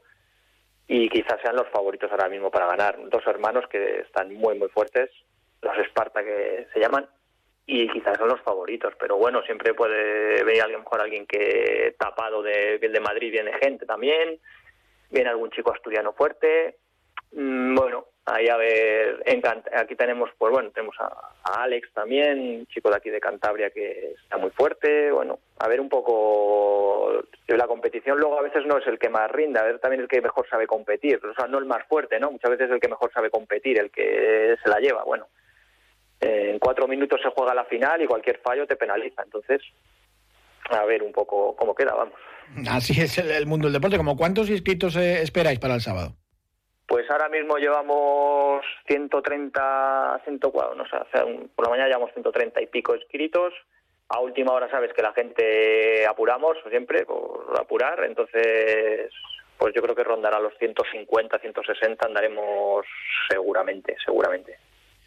Y 0.89 1.09
quizás 1.09 1.41
sean 1.43 1.57
los 1.57 1.69
favoritos 1.69 2.11
ahora 2.11 2.29
mismo 2.29 2.51
para 2.51 2.67
ganar. 2.67 2.97
Dos 3.09 3.27
hermanos 3.27 3.65
que 3.69 4.01
están 4.01 4.33
muy, 4.35 4.57
muy 4.57 4.69
fuertes, 4.69 5.11
los 5.63 5.77
Esparta 5.79 6.23
que 6.23 6.69
se 6.73 6.81
llaman, 6.81 7.09
y 7.67 7.89
quizás 7.89 8.17
son 8.19 8.29
los 8.29 8.41
favoritos. 8.43 8.95
Pero 8.99 9.17
bueno, 9.17 9.43
siempre 9.43 9.75
puede 9.75 10.45
venir 10.45 10.63
alguien 10.63 10.81
mejor, 10.81 11.01
alguien 11.01 11.27
que 11.27 11.97
tapado 11.99 12.43
de, 12.43 12.79
de 12.79 13.01
Madrid 13.01 13.33
viene 13.33 13.53
gente 13.61 13.85
también, 13.85 14.39
viene 15.11 15.31
algún 15.31 15.51
chico 15.51 15.73
asturiano 15.73 16.13
fuerte. 16.13 16.77
Mm, 17.33 17.75
bueno, 17.75 18.07
Ahí 18.29 18.49
a 18.49 18.57
ver, 18.57 19.23
aquí 19.73 19.95
tenemos, 19.95 20.31
pues 20.37 20.53
bueno, 20.53 20.71
tenemos 20.71 20.97
a, 20.99 21.63
Alex 21.63 21.93
también, 21.93 22.67
chico 22.67 22.91
de 22.91 22.97
aquí 22.97 23.09
de 23.09 23.21
Cantabria 23.21 23.71
que 23.71 24.15
está 24.21 24.37
muy 24.37 24.51
fuerte. 24.51 25.13
Bueno, 25.13 25.39
a 25.61 25.69
ver 25.69 25.81
un 25.81 25.89
poco 25.89 27.23
la 27.47 27.69
competición. 27.69 28.19
Luego 28.19 28.37
a 28.37 28.43
veces 28.43 28.67
no 28.67 28.79
es 28.79 28.87
el 28.89 28.99
que 28.99 29.09
más 29.09 29.31
rinda, 29.31 29.61
a 29.61 29.65
ver 29.65 29.79
también 29.79 30.03
el 30.03 30.09
que 30.09 30.21
mejor 30.21 30.45
sabe 30.49 30.67
competir. 30.67 31.21
O 31.25 31.35
sea, 31.35 31.47
no 31.47 31.59
el 31.59 31.67
más 31.67 31.87
fuerte, 31.87 32.19
¿no? 32.19 32.33
Muchas 32.33 32.51
veces 32.51 32.69
el 32.69 32.81
que 32.81 32.89
mejor 32.89 33.13
sabe 33.13 33.31
competir, 33.31 33.79
el 33.79 33.93
que 33.93 34.57
se 34.61 34.69
la 34.69 34.81
lleva. 34.81 35.05
Bueno, 35.05 35.29
en 36.21 36.59
cuatro 36.59 36.89
minutos 36.89 37.21
se 37.23 37.31
juega 37.31 37.55
la 37.55 37.65
final 37.67 38.03
y 38.03 38.07
cualquier 38.07 38.41
fallo 38.41 38.67
te 38.67 38.75
penaliza. 38.75 39.23
Entonces, 39.23 39.63
a 40.71 40.85
ver 40.85 41.05
un 41.05 41.13
poco 41.13 41.55
cómo 41.55 41.77
queda, 41.77 41.95
vamos. 41.95 42.19
Así 42.69 43.01
es 43.01 43.19
el, 43.19 43.47
mundo 43.47 43.69
del 43.69 43.75
deporte. 43.75 43.97
¿Como 43.97 44.17
cuántos 44.17 44.51
inscritos 44.51 44.97
eh, 44.97 45.23
esperáis 45.23 45.61
para 45.61 45.77
el 45.77 45.81
sábado? 45.81 46.17
Pues 46.87 47.11
ahora 47.11 47.29
mismo 47.29 47.57
llevamos 47.59 48.65
130, 48.87 50.21
104, 50.25 50.75
no 50.77 50.85
sé, 50.85 50.97
por 51.55 51.67
la 51.67 51.71
mañana 51.71 51.89
llevamos 51.89 52.13
130 52.13 52.63
y 52.63 52.67
pico 52.67 52.95
escritos. 52.95 53.53
A 54.09 54.21
última 54.21 54.53
hora 54.53 54.71
sabes 54.71 54.93
que 54.93 55.03
la 55.03 55.13
gente 55.13 56.07
apuramos 56.07 56.57
siempre 56.71 57.05
por 57.05 57.53
apurar, 57.61 58.05
entonces 58.05 59.11
pues 59.59 59.75
yo 59.75 59.83
creo 59.83 59.97
que 59.97 60.05
rondará 60.05 60.39
los 60.39 60.53
150, 60.59 61.39
160 61.39 62.07
andaremos 62.07 62.87
seguramente, 63.29 63.97
seguramente. 64.05 64.59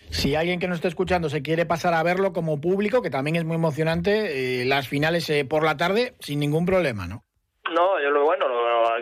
Si 0.09 0.35
alguien 0.35 0.59
que 0.59 0.67
nos 0.67 0.77
esté 0.77 0.87
escuchando 0.87 1.29
se 1.29 1.43
quiere 1.43 1.65
pasar 1.65 1.93
a 1.93 2.03
verlo 2.03 2.33
como 2.33 2.59
público, 2.59 3.01
que 3.01 3.11
también 3.11 3.35
es 3.35 3.45
muy 3.45 3.55
emocionante, 3.55 4.61
eh, 4.61 4.65
las 4.65 4.87
finales 4.87 5.29
eh, 5.29 5.45
por 5.45 5.63
la 5.63 5.77
tarde 5.77 6.13
sin 6.19 6.39
ningún 6.39 6.65
problema, 6.65 7.05
¿no? 7.05 7.23
No, 7.71 8.01
yo 8.01 8.09
lo 8.09 8.25
bueno, 8.25 8.47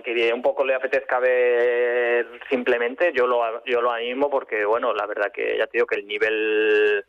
que 0.04 0.34
un 0.34 0.42
poco 0.42 0.66
le 0.66 0.76
apetezca 0.76 1.20
ver 1.20 2.28
simplemente, 2.50 3.12
yo 3.14 3.28
lo, 3.28 3.64
yo 3.66 3.82
lo 3.82 3.92
animo 3.92 4.30
porque, 4.30 4.66
bueno, 4.66 4.94
la 4.94 5.06
verdad 5.06 5.32
que 5.32 5.58
ya 5.58 5.68
te 5.68 5.78
digo 5.78 5.88
que 5.88 5.96
el 5.96 6.08
nivel 6.08 7.06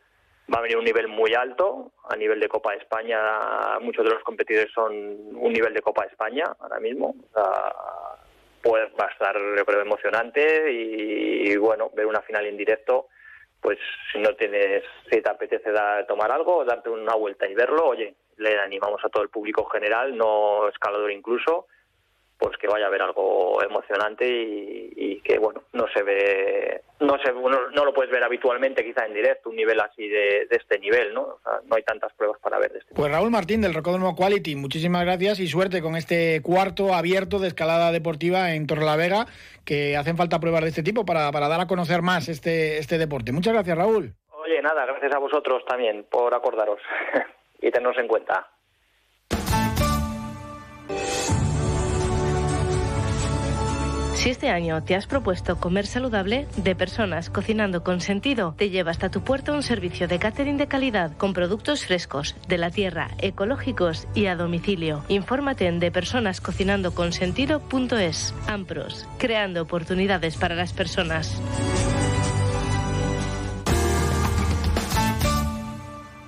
va 0.53 0.59
a 0.59 0.61
venir 0.61 0.77
un 0.77 0.85
nivel 0.85 1.07
muy 1.07 1.33
alto 1.33 1.91
a 2.09 2.15
nivel 2.15 2.39
de 2.39 2.49
Copa 2.49 2.71
de 2.71 2.79
España. 2.79 3.19
Muchos 3.81 4.03
de 4.03 4.11
los 4.11 4.23
competidores 4.23 4.71
son 4.73 4.93
un 4.93 5.53
nivel 5.53 5.73
de 5.73 5.81
Copa 5.81 6.03
de 6.03 6.09
España 6.09 6.45
ahora 6.59 6.79
mismo. 6.79 7.15
pues 8.61 8.89
va 8.99 9.05
a 9.05 9.11
estar, 9.11 9.37
emocionante 9.81 10.71
y, 10.71 11.55
bueno, 11.57 11.91
ver 11.93 12.05
una 12.05 12.21
final 12.21 12.45
en 12.45 12.57
directo, 12.57 13.07
pues 13.61 13.77
si 14.11 14.19
no 14.19 14.35
tienes, 14.35 14.83
si 15.09 15.21
te 15.21 15.29
apetece 15.29 15.71
dar, 15.71 16.05
tomar 16.07 16.31
algo, 16.31 16.65
darte 16.65 16.89
una 16.89 17.15
vuelta 17.15 17.47
y 17.47 17.53
verlo, 17.53 17.85
oye, 17.85 18.15
le 18.37 18.57
animamos 18.59 19.03
a 19.03 19.09
todo 19.09 19.23
el 19.23 19.29
público 19.29 19.65
general, 19.65 20.15
no 20.17 20.67
escalador 20.67 21.11
incluso, 21.11 21.67
pues 22.39 22.57
que 22.57 22.67
vaya 22.67 22.85
a 22.85 22.87
haber 22.87 23.01
algo 23.01 23.61
emocionante 23.61 24.25
y, 24.25 25.19
que 25.21 25.37
bueno 25.37 25.63
no 25.73 25.85
se 25.93 26.01
ve 26.01 26.81
no 27.01 27.17
se 27.21 27.31
no, 27.33 27.85
lo 27.85 27.93
puedes 27.93 28.09
ver 28.09 28.23
habitualmente 28.23 28.83
quizá 28.83 29.05
en 29.05 29.13
directo 29.13 29.49
un 29.49 29.57
nivel 29.57 29.79
así 29.79 30.07
de, 30.07 30.47
este 30.49 30.79
nivel 30.79 31.13
no 31.13 31.39
no 31.65 31.75
hay 31.75 31.83
tantas 31.83 32.13
pruebas 32.13 32.39
para 32.39 32.57
ver 32.57 32.71
de 32.71 32.79
este 32.79 32.95
pues 32.95 33.11
Raúl 33.11 33.29
Martín 33.29 33.61
del 33.61 33.73
Rocódromo 33.73 34.15
Quality 34.15 34.55
muchísimas 34.55 35.03
gracias 35.03 35.39
y 35.41 35.47
suerte 35.47 35.81
con 35.81 35.97
este 35.97 36.41
cuarto 36.41 36.93
abierto 36.93 37.37
de 37.37 37.49
escalada 37.49 37.91
deportiva 37.91 38.53
en 38.53 38.65
Torrelavega 38.65 39.27
que 39.65 39.97
hacen 39.97 40.17
falta 40.17 40.39
pruebas 40.39 40.61
de 40.61 40.69
este 40.69 40.83
tipo 40.83 41.05
para, 41.05 41.31
para 41.31 41.49
dar 41.49 41.59
a 41.59 41.67
conocer 41.67 42.01
más 42.01 42.29
este 42.29 42.77
este 42.77 42.97
deporte. 42.97 43.31
Muchas 43.31 43.53
gracias 43.53 43.77
Raúl. 43.77 44.15
Oye 44.31 44.61
nada 44.61 44.85
gracias 44.85 45.13
a 45.13 45.19
vosotros 45.19 45.63
también 45.65 46.05
por 46.09 46.33
acordaros 46.33 46.79
y 47.61 47.69
tenernos 47.69 47.97
en 47.97 48.07
cuenta 48.07 48.47
Si 54.19 54.29
este 54.29 54.49
año 54.49 54.83
te 54.83 54.95
has 54.95 55.07
propuesto 55.07 55.61
comer 55.61 55.87
saludable, 55.87 56.45
de 56.57 56.75
personas 56.75 57.29
cocinando 57.29 57.85
con 57.85 58.01
sentido, 58.01 58.53
te 58.57 58.69
lleva 58.69 58.91
hasta 58.91 59.09
tu 59.09 59.23
puerto 59.23 59.53
un 59.53 59.63
servicio 59.63 60.09
de 60.09 60.19
catering 60.19 60.57
de 60.57 60.67
calidad 60.67 61.15
con 61.15 61.31
productos 61.31 61.85
frescos, 61.85 62.35
de 62.49 62.57
la 62.57 62.69
tierra, 62.69 63.11
ecológicos 63.19 64.09
y 64.13 64.25
a 64.25 64.35
domicilio. 64.35 65.05
Infórmate 65.07 65.67
en 65.67 65.79
depersonascocinandoconsentido.es. 65.79 68.35
Ampros, 68.45 69.07
creando 69.19 69.61
oportunidades 69.61 70.35
para 70.35 70.55
las 70.55 70.73
personas. 70.73 71.41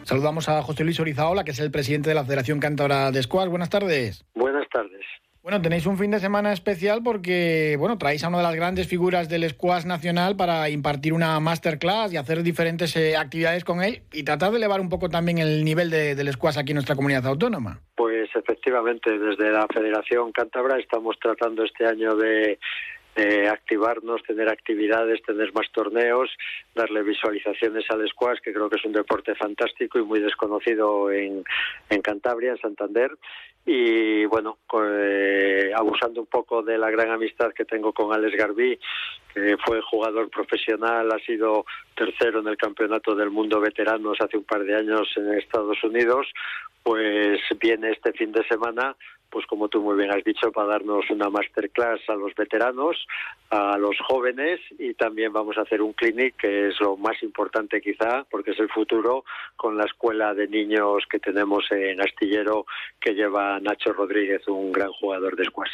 Saludamos 0.03 0.47
a 0.47 0.61
José 0.61 0.85
Luis 0.85 1.01
Orizaola, 1.01 1.43
que 1.43 1.51
es 1.51 1.59
el 1.59 1.71
presidente 1.71 2.07
de 2.07 2.15
la 2.15 2.23
Federación 2.23 2.61
Cántabra 2.61 3.11
de 3.11 3.21
Squash. 3.21 3.49
Buenas 3.49 3.69
tardes. 3.69 4.23
Buenas 4.33 4.69
tardes. 4.69 5.10
Bueno, 5.43 5.59
tenéis 5.59 5.87
un 5.87 5.97
fin 5.97 6.11
de 6.11 6.19
semana 6.19 6.53
especial 6.53 7.01
porque, 7.03 7.75
bueno, 7.79 7.97
traéis 7.97 8.23
a 8.23 8.27
una 8.27 8.37
de 8.37 8.43
las 8.43 8.55
grandes 8.55 8.87
figuras 8.87 9.27
del 9.27 9.49
squash 9.49 9.85
nacional 9.85 10.35
para 10.35 10.69
impartir 10.69 11.13
una 11.13 11.39
masterclass 11.39 12.13
y 12.13 12.17
hacer 12.17 12.43
diferentes 12.43 12.95
eh, 12.95 13.17
actividades 13.17 13.63
con 13.63 13.81
él 13.81 14.03
y 14.13 14.21
tratar 14.21 14.51
de 14.51 14.57
elevar 14.57 14.79
un 14.81 14.89
poco 14.89 15.09
también 15.09 15.39
el 15.39 15.65
nivel 15.65 15.89
del 15.89 16.31
squash 16.31 16.59
aquí 16.59 16.73
en 16.73 16.75
nuestra 16.75 16.95
comunidad 16.95 17.25
autónoma. 17.25 17.79
Pues 17.95 18.29
efectivamente, 18.35 19.17
desde 19.17 19.49
la 19.49 19.65
Federación 19.73 20.31
Cántabra 20.31 20.77
estamos 20.77 21.17
tratando 21.19 21.63
este 21.63 21.87
año 21.87 22.15
de 22.15 22.59
eh, 23.15 23.49
activarnos, 23.49 24.23
tener 24.23 24.47
actividades, 24.47 25.21
tener 25.23 25.51
más 25.53 25.69
torneos, 25.73 26.29
darle 26.73 27.03
visualizaciones 27.03 27.83
al 27.89 28.07
squash, 28.07 28.39
que 28.39 28.53
creo 28.53 28.69
que 28.69 28.77
es 28.77 28.85
un 28.85 28.93
deporte 28.93 29.35
fantástico 29.35 29.99
y 29.99 30.03
muy 30.03 30.21
desconocido 30.21 31.11
en, 31.11 31.43
Cantabria, 32.01 32.51
en 32.51 32.57
Santander. 32.59 33.11
Y 33.65 34.25
bueno, 34.25 34.59
eh, 34.81 35.71
abusando 35.75 36.21
un 36.21 36.27
poco 36.27 36.63
de 36.63 36.77
la 36.77 36.89
gran 36.89 37.11
amistad 37.11 37.51
que 37.53 37.65
tengo 37.65 37.91
con 37.91 38.13
Alex 38.13 38.37
Garbí, 38.37 38.79
que 39.33 39.57
fue 39.57 39.81
jugador 39.81 40.29
profesional, 40.29 41.11
ha 41.11 41.19
sido 41.19 41.65
tercero 41.95 42.39
en 42.39 42.47
el 42.47 42.57
Campeonato 42.57 43.13
del 43.13 43.29
Mundo 43.29 43.59
Veteranos 43.59 44.19
hace 44.21 44.37
un 44.37 44.45
par 44.45 44.63
de 44.63 44.75
años 44.75 45.07
en 45.17 45.33
Estados 45.33 45.83
Unidos, 45.83 46.27
pues 46.81 47.39
viene 47.59 47.91
este 47.91 48.13
fin 48.13 48.31
de 48.31 48.47
semana 48.47 48.95
pues 49.31 49.45
como 49.47 49.69
tú 49.69 49.81
muy 49.81 49.97
bien 49.97 50.11
has 50.11 50.23
dicho, 50.23 50.51
para 50.51 50.73
darnos 50.73 51.09
una 51.09 51.29
masterclass 51.29 52.01
a 52.09 52.15
los 52.15 52.35
veteranos, 52.35 52.97
a 53.49 53.77
los 53.77 53.95
jóvenes 54.07 54.59
y 54.77 54.93
también 54.93 55.31
vamos 55.31 55.57
a 55.57 55.61
hacer 55.61 55.81
un 55.81 55.93
clinic 55.93 56.35
que 56.37 56.67
es 56.67 56.79
lo 56.79 56.97
más 56.97 57.21
importante 57.23 57.81
quizá, 57.81 58.25
porque 58.29 58.51
es 58.51 58.59
el 58.59 58.69
futuro, 58.69 59.23
con 59.55 59.77
la 59.77 59.85
escuela 59.85 60.33
de 60.33 60.47
niños 60.47 61.05
que 61.09 61.19
tenemos 61.19 61.65
en 61.71 62.01
Astillero 62.01 62.65
que 62.99 63.13
lleva 63.13 63.59
Nacho 63.59 63.93
Rodríguez, 63.93 64.47
un 64.47 64.71
gran 64.71 64.91
jugador 64.91 65.35
de 65.35 65.45
squash. 65.45 65.71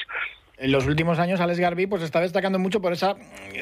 En 0.58 0.72
los 0.72 0.88
últimos 0.88 1.20
años, 1.20 1.40
Alex 1.40 1.60
Garbi 1.60 1.86
pues 1.86 2.02
está 2.02 2.20
destacando 2.20 2.58
mucho 2.58 2.82
por 2.82 2.92
esa 2.92 3.16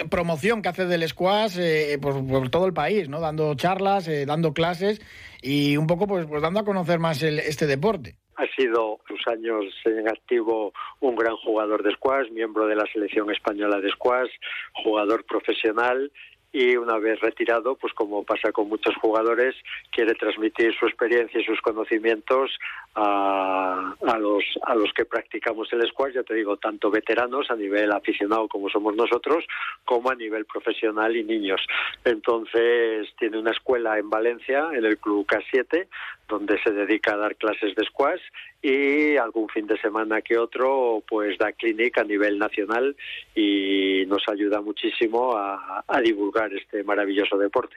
promoción 0.09 0.61
que 0.61 0.69
hace 0.69 0.85
del 0.85 1.07
squash 1.07 1.57
eh, 1.59 1.97
por, 2.01 2.49
todo 2.49 2.65
el 2.65 2.73
país, 2.73 3.09
¿no? 3.09 3.19
Dando 3.19 3.53
charlas, 3.55 4.07
eh, 4.07 4.25
dando 4.25 4.53
clases 4.53 5.01
y 5.41 5.75
un 5.75 5.87
poco 5.87 6.07
pues, 6.07 6.25
pues 6.25 6.41
dando 6.41 6.61
a 6.61 6.65
conocer 6.65 6.99
más 6.99 7.21
este 7.21 7.67
deporte 7.67 8.15
ha 8.37 8.47
sido 8.55 8.99
sus 9.07 9.25
años 9.27 9.65
en 9.85 10.07
activo 10.07 10.73
un 10.99 11.15
gran 11.15 11.35
jugador 11.37 11.83
de 11.83 11.91
squash, 11.93 12.29
miembro 12.31 12.67
de 12.67 12.75
la 12.75 12.85
selección 12.91 13.31
española 13.31 13.79
de 13.79 13.89
squash, 13.89 14.31
jugador 14.73 15.23
profesional 15.25 16.11
y 16.55 16.77
una 16.77 16.97
vez 16.99 17.19
retirado, 17.19 17.75
pues 17.75 17.91
como 17.93 18.23
pasa 18.23 18.53
con 18.53 18.69
muchos 18.69 18.95
jugadores, 19.01 19.55
quiere 19.91 20.15
transmitir 20.15 20.73
su 20.79 20.85
experiencia 20.85 21.41
y 21.41 21.43
sus 21.43 21.59
conocimientos 21.59 22.49
a, 22.95 23.93
los, 24.17 24.43
a 24.63 24.73
los 24.73 24.93
que 24.93 25.03
practicamos 25.03 25.67
el 25.73 25.85
squash, 25.89 26.13
ya 26.13 26.23
te 26.23 26.33
digo, 26.33 26.55
tanto 26.55 26.89
veteranos 26.89 27.51
a 27.51 27.57
nivel 27.57 27.91
aficionado 27.91 28.47
como 28.47 28.69
somos 28.69 28.95
nosotros, 28.95 29.43
como 29.83 30.09
a 30.09 30.15
nivel 30.15 30.45
profesional 30.45 31.13
y 31.17 31.25
niños. 31.25 31.59
Entonces 32.05 33.09
tiene 33.19 33.37
una 33.37 33.51
escuela 33.51 33.99
en 33.99 34.09
Valencia, 34.09 34.69
en 34.71 34.85
el 34.85 34.97
Club 34.97 35.27
K7, 35.27 35.87
donde 36.27 36.59
se 36.63 36.71
dedica 36.71 37.13
a 37.13 37.17
dar 37.17 37.35
clases 37.35 37.75
de 37.75 37.85
squash 37.85 38.21
y 38.61 39.17
algún 39.17 39.47
fin 39.49 39.67
de 39.67 39.77
semana 39.79 40.21
que 40.21 40.37
otro 40.37 41.03
pues 41.07 41.37
da 41.37 41.51
clínica 41.51 42.01
a 42.01 42.05
nivel 42.05 42.39
nacional 42.39 42.95
y 43.35 44.03
nos 44.07 44.23
ayuda 44.31 44.61
muchísimo 44.61 45.35
a, 45.35 45.83
divulgar 46.03 46.53
este 46.53 46.83
maravilloso 46.83 47.37
deporte. 47.37 47.75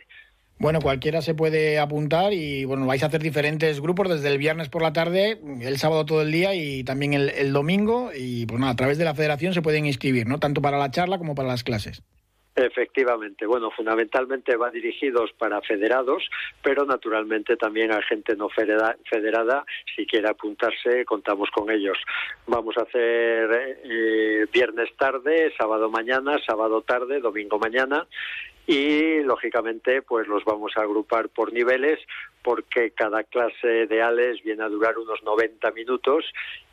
Bueno, 0.59 0.81
cualquiera 0.81 1.23
se 1.23 1.35
puede 1.35 1.79
apuntar 1.79 2.33
y 2.33 2.65
bueno, 2.65 2.85
vais 2.85 3.03
a 3.03 3.07
hacer 3.07 3.23
diferentes 3.23 3.81
grupos 3.81 4.09
desde 4.09 4.29
el 4.29 4.39
viernes 4.39 4.69
por 4.69 4.83
la 4.83 4.93
tarde, 4.93 5.39
el 5.61 5.79
sábado 5.79 6.05
todo 6.05 6.23
el 6.23 6.33
día 6.33 6.55
y 6.55 6.83
también 6.83 7.15
el, 7.15 7.29
el 7.31 7.53
domingo 7.53 8.11
y 8.15 8.45
pues 8.47 8.59
nada, 8.59 8.73
a 8.73 8.77
través 8.77 8.99
de 8.99 9.05
la 9.05 9.15
federación 9.15 9.55
se 9.55 9.63
pueden 9.63 9.87
inscribir, 9.87 10.27
¿no? 10.27 10.39
Tanto 10.39 10.61
para 10.61 10.79
la 10.79 10.91
charla 10.91 11.19
como 11.19 11.37
para 11.37 11.49
las 11.49 11.63
clases. 11.63 12.03
Efectivamente, 12.59 13.47
bueno, 13.47 13.71
fundamentalmente 13.71 14.57
va 14.57 14.68
dirigidos 14.68 15.31
para 15.38 15.61
federados, 15.61 16.29
pero 16.61 16.85
naturalmente 16.85 17.57
también 17.57 17.92
a 17.92 18.03
gente 18.03 18.35
no 18.35 18.49
federada, 18.49 19.64
si 19.94 20.05
quiere 20.05 20.29
apuntarse, 20.29 21.05
contamos 21.05 21.51
con 21.53 21.71
ellos. 21.71 21.97
Vamos 22.49 22.77
a 22.77 22.83
hacer 22.83 23.79
eh, 23.85 24.47
viernes 24.53 24.88
tarde, 24.97 25.53
sábado 25.57 25.88
mañana, 25.88 26.37
sábado 26.44 26.83
tarde, 26.83 27.21
domingo 27.21 27.61
mañana 27.61 28.09
y 28.66 29.23
lógicamente 29.23 30.03
pues 30.03 30.29
los 30.29 30.44
vamos 30.44 30.73
a 30.77 30.83
agrupar 30.83 31.31
por 31.31 31.53
niveles 31.53 32.01
porque 32.42 32.92
cada 32.92 33.24
clase 33.24 33.87
de 33.87 34.03
ALES 34.03 34.42
viene 34.42 34.64
a 34.64 34.68
durar 34.68 34.98
unos 34.98 35.22
90 35.22 35.70
minutos 35.72 36.24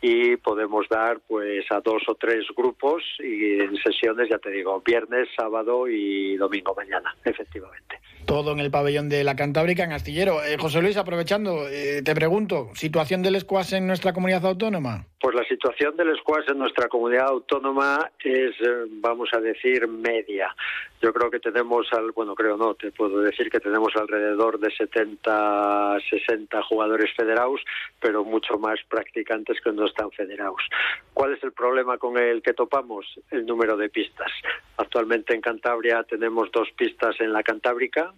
y 0.02 0.38
podemos 0.38 0.88
dar 0.90 1.20
pues 1.28 1.66
a 1.72 1.82
dos 1.82 2.04
o 2.08 2.16
tres 2.16 2.46
grupos 2.56 3.04
y 3.20 3.60
en 3.60 3.76
sesiones, 3.78 4.30
ya 4.30 4.38
te 4.38 4.52
digo, 4.52 4.82
viernes, 4.86 5.28
sábado 5.36 5.88
y 5.88 6.36
domingo 6.38 6.74
mañana, 6.76 7.16
efectivamente. 7.24 8.00
Todo 8.26 8.54
en 8.54 8.60
el 8.60 8.72
pabellón 8.72 9.08
de 9.08 9.24
la 9.24 9.36
Cantábrica, 9.36 9.84
en 9.84 9.92
Astillero. 9.92 10.44
Eh, 10.44 10.58
José 10.58 10.82
Luis, 10.82 10.98
aprovechando, 10.98 11.68
eh, 11.68 12.02
te 12.04 12.16
pregunto, 12.16 12.70
¿situación 12.74 13.22
del 13.22 13.40
squash 13.40 13.76
en 13.76 13.86
nuestra 13.86 14.14
comunidad 14.14 14.46
autónoma? 14.46 15.06
Pues 15.20 15.36
la 15.36 15.44
situación 15.44 15.96
del 15.96 16.16
squash 16.18 16.50
en 16.50 16.58
nuestra 16.58 16.88
comunidad 16.88 17.28
autónoma 17.28 18.12
es, 18.24 18.52
eh, 18.62 18.86
vamos 18.90 19.30
a 19.32 19.40
decir, 19.40 19.88
media. 19.88 20.56
Yo 21.02 21.14
creo 21.14 21.30
que 21.30 21.40
tenemos, 21.40 21.88
al, 21.94 22.12
bueno, 22.14 22.34
creo 22.34 22.58
no, 22.58 22.74
te 22.74 22.92
puedo 22.92 23.22
decir 23.22 23.50
que 23.50 23.60
tenemos 23.60 23.96
alrededor 23.96 24.60
de 24.60 24.72
70, 24.76 25.65
60 26.10 26.62
jugadores 26.64 27.12
federados, 27.16 27.62
pero 28.00 28.24
mucho 28.24 28.58
más 28.58 28.80
practicantes 28.90 29.60
que 29.62 29.72
no 29.72 29.86
están 29.86 30.12
federados. 30.12 30.62
¿Cuál 31.14 31.34
es 31.34 31.44
el 31.44 31.54
problema 31.54 31.98
con 31.98 32.18
el 32.18 32.42
que 32.42 32.54
topamos? 32.54 33.06
El 33.32 33.46
número 33.46 33.78
de 33.78 33.90
pistas. 33.90 34.32
Actualmente 34.78 35.34
en 35.34 35.42
Cantabria 35.42 36.04
tenemos 36.04 36.52
dos 36.52 36.70
pistas 36.76 37.20
en 37.20 37.34
la 37.34 37.44
Cantábrica, 37.44 38.14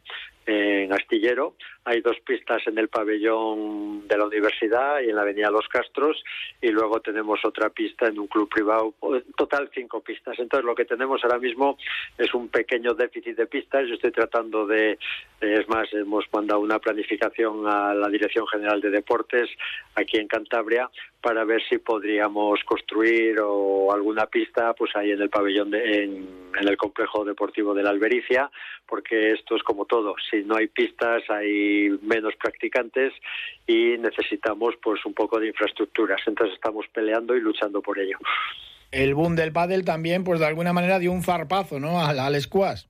en 0.47 0.93
Astillero. 0.93 1.55
Hay 1.83 2.01
dos 2.01 2.17
pistas 2.25 2.65
en 2.67 2.77
el 2.77 2.88
pabellón 2.88 4.07
de 4.07 4.17
la 4.17 4.25
universidad 4.25 5.01
y 5.01 5.10
en 5.10 5.15
la 5.15 5.21
avenida 5.21 5.51
Los 5.51 5.67
Castros 5.67 6.23
y 6.62 6.69
luego 6.69 7.01
tenemos 7.01 7.43
otra 7.43 7.69
pista 7.69 8.07
en 8.07 8.17
un 8.17 8.27
club 8.27 8.49
privado. 8.49 8.93
En 9.03 9.31
total 9.33 9.69
cinco 9.73 10.01
pistas. 10.01 10.39
Entonces 10.39 10.65
lo 10.65 10.73
que 10.73 10.86
tenemos 10.86 11.23
ahora 11.23 11.38
mismo 11.38 11.77
es 12.17 12.33
un 12.33 12.47
pequeño 12.47 12.93
déficit 12.93 13.36
de 13.38 13.47
pistas. 13.47 13.88
Yo 13.88 13.95
estoy 13.95 14.12
tratando 14.12 14.65
de, 14.65 14.97
es 15.41 15.67
más, 15.69 15.91
hemos 15.93 16.25
mandado 16.31 16.62
una 16.62 16.79
planificación 16.79 17.67
a 17.67 17.93
la 17.93 18.07
Dirección 18.07 18.47
General 18.47 18.79
de 18.79 18.89
Deportes 18.89 19.49
aquí 19.95 20.17
en 20.17 20.27
Cantabria 20.27 20.89
para 21.21 21.43
ver 21.43 21.62
si 21.67 21.77
podríamos 21.79 22.63
construir 22.63 23.39
o 23.41 23.91
alguna 23.91 24.27
pista 24.27 24.73
pues 24.73 24.95
ahí 24.95 25.12
en 25.12 25.21
el 25.21 25.29
pabellón 25.29 25.71
de, 25.71 26.03
en, 26.03 26.47
el 26.57 26.77
complejo 26.77 27.23
deportivo 27.23 27.73
de 27.73 27.83
la 27.83 27.89
Albericia 27.89 28.49
porque 28.88 29.31
esto 29.31 29.55
es 29.55 29.63
como 29.63 29.86
todo 29.86 30.15
no 30.45 30.56
hay 30.56 30.67
pistas 30.67 31.23
hay 31.30 31.89
menos 32.02 32.36
practicantes 32.36 33.13
y 33.65 33.97
necesitamos 33.97 34.76
pues 34.82 35.06
un 35.06 35.13
poco 35.13 35.39
de 35.39 35.47
infraestructuras 35.47 36.21
entonces 36.26 36.56
estamos 36.56 36.86
peleando 36.93 37.36
y 37.36 37.41
luchando 37.41 37.82
por 37.82 38.00
ello. 38.00 38.17
El 38.91 39.15
boom 39.15 39.36
del 39.36 39.52
pádel 39.52 39.84
también 39.84 40.23
pues 40.23 40.39
de 40.39 40.45
alguna 40.45 40.73
manera 40.73 41.00
dio 41.00 41.12
un 41.12 41.23
farpazo 41.23 41.80
no 41.80 42.00
al, 42.00 42.19
al 42.19 42.41
squash. 42.41 42.86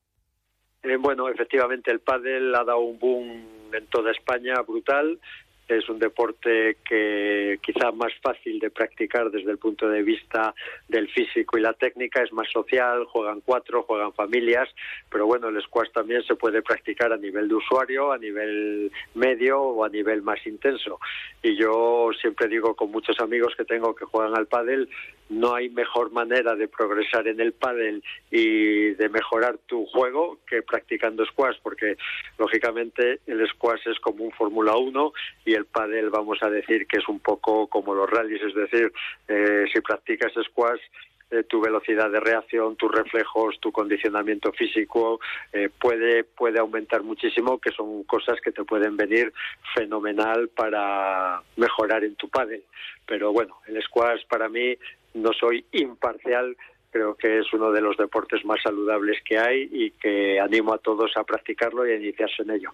Eh, 0.83 0.97
bueno 0.97 1.29
efectivamente 1.29 1.91
el 1.91 1.99
pádel 1.99 2.53
ha 2.55 2.63
dado 2.63 2.79
un 2.79 2.99
boom 2.99 3.57
en 3.73 3.85
toda 3.87 4.11
España 4.11 4.61
brutal 4.61 5.19
es 5.67 5.89
un 5.89 5.99
deporte 5.99 6.77
que 6.87 7.59
quizá 7.61 7.91
más 7.91 8.13
fácil 8.21 8.59
de 8.59 8.69
practicar 8.69 9.29
desde 9.29 9.51
el 9.51 9.57
punto 9.57 9.89
de 9.89 10.01
vista 10.01 10.53
del 10.87 11.09
físico 11.09 11.57
y 11.57 11.61
la 11.61 11.73
técnica, 11.73 12.23
es 12.23 12.31
más 12.31 12.49
social, 12.49 13.05
juegan 13.05 13.41
cuatro, 13.41 13.83
juegan 13.83 14.13
familias, 14.13 14.69
pero 15.09 15.25
bueno, 15.25 15.49
el 15.49 15.61
squash 15.61 15.91
también 15.91 16.23
se 16.23 16.35
puede 16.35 16.61
practicar 16.61 17.11
a 17.11 17.17
nivel 17.17 17.47
de 17.47 17.55
usuario, 17.55 18.11
a 18.11 18.17
nivel 18.17 18.91
medio 19.15 19.61
o 19.61 19.83
a 19.83 19.89
nivel 19.89 20.21
más 20.21 20.45
intenso. 20.45 20.99
Y 21.43 21.55
yo 21.55 22.09
siempre 22.19 22.47
digo 22.47 22.75
con 22.75 22.91
muchos 22.91 23.19
amigos 23.19 23.53
que 23.55 23.65
tengo 23.65 23.95
que 23.95 24.05
juegan 24.05 24.35
al 24.35 24.47
pádel, 24.47 24.89
no 25.29 25.55
hay 25.55 25.69
mejor 25.69 26.11
manera 26.11 26.55
de 26.55 26.67
progresar 26.67 27.27
en 27.27 27.39
el 27.39 27.53
pádel 27.53 28.03
y 28.31 28.91
de 28.91 29.09
mejorar 29.09 29.57
tu 29.65 29.85
juego 29.85 30.39
que 30.47 30.61
practicando 30.61 31.25
squash, 31.25 31.57
porque 31.61 31.97
lógicamente 32.37 33.19
el 33.27 33.47
squash 33.49 33.87
es 33.87 33.99
como 33.99 34.23
un 34.23 34.31
Fórmula 34.31 34.75
1 34.75 35.13
y 35.45 35.53
el 35.53 35.65
pádel 35.65 36.09
vamos 36.09 36.41
a 36.41 36.49
decir 36.49 36.87
que 36.87 36.97
es 36.97 37.07
un 37.07 37.19
poco 37.19 37.67
como 37.67 37.93
los 37.93 38.09
rallies, 38.09 38.41
es 38.41 38.55
decir, 38.55 38.91
eh, 39.27 39.65
si 39.73 39.81
practicas 39.81 40.33
squash 40.43 40.81
eh, 41.29 41.43
tu 41.43 41.59
velocidad 41.59 42.09
de 42.09 42.21
reacción, 42.21 42.77
tus 42.77 42.89
reflejos, 42.89 43.59
tu 43.59 43.69
condicionamiento 43.69 44.53
físico 44.53 45.19
eh, 45.51 45.67
puede 45.77 46.23
puede 46.23 46.57
aumentar 46.57 47.03
muchísimo, 47.03 47.59
que 47.59 47.71
son 47.71 48.03
cosas 48.03 48.39
que 48.39 48.53
te 48.53 48.63
pueden 48.63 48.95
venir 48.95 49.33
fenomenal 49.75 50.47
para 50.47 51.41
mejorar 51.57 52.05
en 52.05 52.15
tu 52.15 52.29
pádel. 52.29 52.63
Pero 53.05 53.33
bueno, 53.33 53.57
el 53.67 53.81
squash 53.83 54.25
para 54.29 54.47
mí 54.47 54.77
no 55.17 55.31
soy 55.33 55.65
imparcial, 55.71 56.55
creo 56.91 57.15
que 57.15 57.39
es 57.39 57.53
uno 57.53 57.71
de 57.71 57.81
los 57.81 57.97
deportes 57.97 58.43
más 58.45 58.61
saludables 58.61 59.21
que 59.23 59.37
hay 59.37 59.69
y 59.71 59.91
que 59.91 60.39
animo 60.39 60.73
a 60.73 60.77
todos 60.77 61.11
a 61.15 61.23
practicarlo 61.23 61.87
y 61.87 61.91
a 61.91 61.95
iniciarse 61.95 62.43
en 62.43 62.51
ello. 62.51 62.71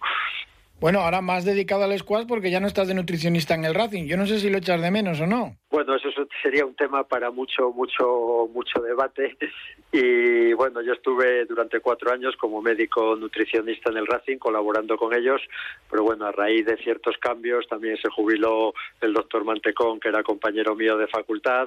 Bueno, 0.80 1.00
ahora 1.00 1.22
más 1.22 1.44
dedicado 1.44 1.84
al 1.84 1.98
squash 1.98 2.26
porque 2.26 2.50
ya 2.50 2.60
no 2.60 2.66
estás 2.66 2.88
de 2.88 2.94
nutricionista 2.94 3.54
en 3.54 3.64
el 3.64 3.74
Racing. 3.74 4.04
Yo 4.04 4.16
no 4.16 4.26
sé 4.26 4.38
si 4.38 4.50
lo 4.50 4.58
echas 4.58 4.82
de 4.82 4.90
menos 4.90 5.20
o 5.20 5.26
no. 5.26 5.56
Bueno, 5.70 5.94
eso 5.94 6.08
sería 6.42 6.66
un 6.66 6.74
tema 6.74 7.04
para 7.04 7.30
mucho, 7.30 7.70
mucho, 7.70 8.50
mucho 8.52 8.82
debate. 8.82 9.36
Y 9.92 10.52
bueno, 10.52 10.82
yo 10.82 10.92
estuve 10.92 11.46
durante 11.46 11.80
cuatro 11.80 12.12
años 12.12 12.36
como 12.36 12.60
médico 12.60 13.16
nutricionista 13.16 13.90
en 13.90 13.98
el 13.98 14.06
Racing, 14.06 14.36
colaborando 14.38 14.98
con 14.98 15.14
ellos. 15.14 15.40
Pero 15.90 16.02
bueno, 16.02 16.26
a 16.26 16.32
raíz 16.32 16.66
de 16.66 16.76
ciertos 16.76 17.16
cambios 17.18 17.66
también 17.68 17.96
se 17.96 18.10
jubiló 18.10 18.74
el 19.00 19.14
doctor 19.14 19.44
Mantecón, 19.44 20.00
que 20.00 20.08
era 20.08 20.22
compañero 20.22 20.74
mío 20.74 20.98
de 20.98 21.06
facultad 21.06 21.66